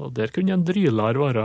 Og 0.00 0.12
der 0.16 0.32
kunne 0.32 0.54
en 0.56 0.64
drylar 0.64 1.18
være 1.20 1.44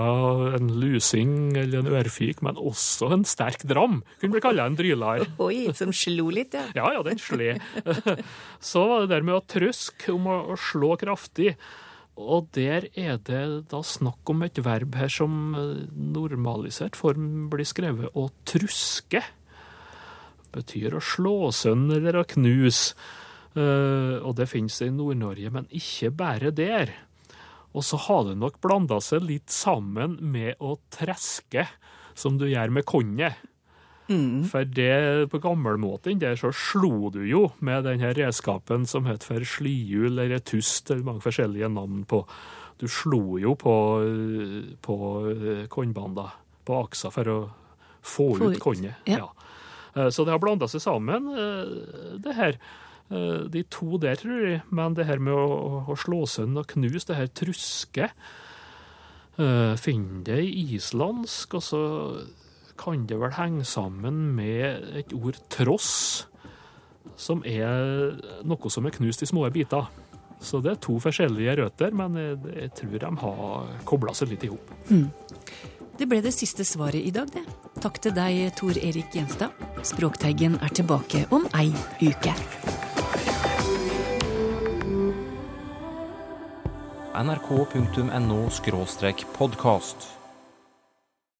en 0.56 0.70
lusing 0.80 1.58
eller 1.60 1.82
en 1.82 1.92
ørfik, 2.00 2.42
men 2.46 2.60
også 2.60 3.10
en 3.16 3.26
sterk 3.28 3.66
dram. 3.68 4.00
Kunne 4.22 4.38
bli 4.38 4.44
kalla 4.44 4.68
en 4.70 4.78
drylar. 4.80 5.26
Oi, 5.46 5.66
som 5.76 5.92
slo 5.96 6.30
litt, 6.34 6.56
ja. 6.56 6.70
Ja, 6.78 6.94
ja, 6.96 7.02
den 7.06 7.20
sled. 7.20 7.60
Så 8.72 8.86
var 8.88 9.04
det 9.04 9.12
der 9.12 9.28
med 9.28 9.40
å 9.40 9.44
trøske, 9.44 10.14
om 10.16 10.30
å, 10.32 10.38
å 10.56 10.60
slå 10.60 10.94
kraftig. 11.02 11.56
Og 12.16 12.48
der 12.56 12.88
er 12.96 13.20
det 13.28 13.44
da 13.72 13.82
snakk 13.84 14.32
om 14.32 14.46
et 14.46 14.62
verb 14.64 14.96
her 14.96 15.12
som 15.12 15.52
eh, 15.60 15.84
normalisert 15.92 16.96
form 16.96 17.50
blir 17.52 17.68
skrevet 17.68 18.16
å 18.16 18.30
truske. 18.48 19.20
Betyr 20.56 20.96
å 20.96 21.04
slå 21.04 21.52
sønn 21.52 21.90
eller 21.92 22.22
å 22.22 22.28
knuse. 22.38 22.96
Eh, 23.56 24.16
og 24.24 24.38
det 24.40 24.48
finnes 24.52 24.80
i 24.84 24.88
Nord-Norge, 24.92 25.52
men 25.52 25.68
ikke 25.76 26.14
bare 26.16 26.56
der. 26.56 26.96
Og 27.76 27.84
så 27.84 27.98
har 28.08 28.24
det 28.30 28.38
nok 28.40 28.62
blanda 28.64 29.02
seg 29.04 29.26
litt 29.28 29.52
sammen 29.52 30.16
med 30.32 30.56
å 30.64 30.78
treske, 30.96 31.66
som 32.16 32.38
du 32.40 32.46
gjør 32.48 32.72
med 32.72 32.86
konnet. 32.88 33.36
For 34.08 34.64
det 34.70 35.26
på 35.34 35.40
gammelmåten 35.42 36.20
der 36.22 36.36
så 36.38 36.52
slo 36.54 37.10
du 37.10 37.24
jo 37.26 37.48
med 37.66 37.84
den 37.88 38.00
her 38.04 38.14
redskapen 38.14 38.84
som 38.88 39.08
het 39.10 39.26
for 39.26 39.42
slihjul 39.42 40.20
eller 40.22 40.40
tust, 40.46 40.92
eller 40.94 41.04
mange 41.08 41.24
forskjellige 41.26 41.68
navn 41.74 42.04
på. 42.06 42.22
Du 42.78 42.86
slo 42.92 43.40
jo 43.42 43.56
på, 43.58 43.74
på 44.86 44.96
kornbanda, 45.74 46.28
på 46.68 46.78
aksa, 46.86 47.10
for 47.14 47.32
å 47.34 47.38
få 48.06 48.28
Få 48.38 48.52
ut 48.52 48.58
ut, 48.60 48.62
konnet. 48.62 49.02
ja. 49.10 49.28
Eh, 49.96 50.10
Så 50.14 50.26
det 50.26 50.36
har 50.36 50.40
blanda 50.44 50.68
seg 50.70 50.82
sammen, 50.86 51.32
eh, 51.34 52.18
det 52.22 52.36
her. 52.38 52.60
Eh, 53.12 53.46
De 53.52 53.64
to 53.70 53.98
der, 54.02 54.16
tror 54.16 54.46
jeg. 54.46 54.62
Men 54.72 54.96
det 54.98 55.06
her 55.06 55.22
med 55.22 55.34
å, 55.34 55.84
å 55.90 55.98
slå 56.00 56.26
sønn 56.30 56.58
og 56.58 56.68
knuse, 56.74 57.06
det 57.10 57.20
her 57.20 57.30
truske, 57.30 58.10
uh, 59.40 59.76
finner 59.78 60.24
det 60.26 60.42
i 60.48 60.64
islandsk, 60.78 61.58
og 61.60 61.64
så 61.64 61.82
kan 62.80 63.06
det 63.08 63.20
vel 63.20 63.36
henge 63.38 63.66
sammen 63.68 64.34
med 64.36 64.96
et 65.00 65.14
ord 65.16 65.38
tross, 65.54 66.26
som 67.16 67.44
er 67.48 68.18
noe 68.44 68.72
som 68.72 68.88
er 68.88 68.96
knust 68.96 69.24
i 69.24 69.30
små 69.30 69.46
biter. 69.54 69.88
Så 70.44 70.60
det 70.60 70.74
er 70.74 70.82
to 70.84 70.98
forskjellige 71.00 71.56
røtter, 71.62 71.94
men 71.96 72.18
jeg, 72.20 72.40
jeg 72.52 72.74
tror 72.76 72.98
de 73.06 73.12
har 73.22 73.72
kobla 73.88 74.14
seg 74.18 74.34
litt 74.34 74.44
i 74.44 74.52
hop. 74.52 74.74
Mm. 74.92 75.08
Det 75.96 76.10
ble 76.12 76.20
det 76.20 76.34
siste 76.36 76.66
svaret 76.68 77.00
i 77.00 77.14
dag, 77.16 77.30
det. 77.32 77.46
Takk 77.80 78.02
til 78.04 78.16
deg, 78.18 78.50
Tor 78.60 78.76
Erik 78.76 79.16
Gjenstad. 79.16 79.56
Språkteigen 79.88 80.60
er 80.60 80.76
tilbake 80.76 81.24
om 81.36 81.48
ei 81.56 81.70
uke. 82.04 82.36
nrk.no 87.24 88.50
podkast. 89.38 90.15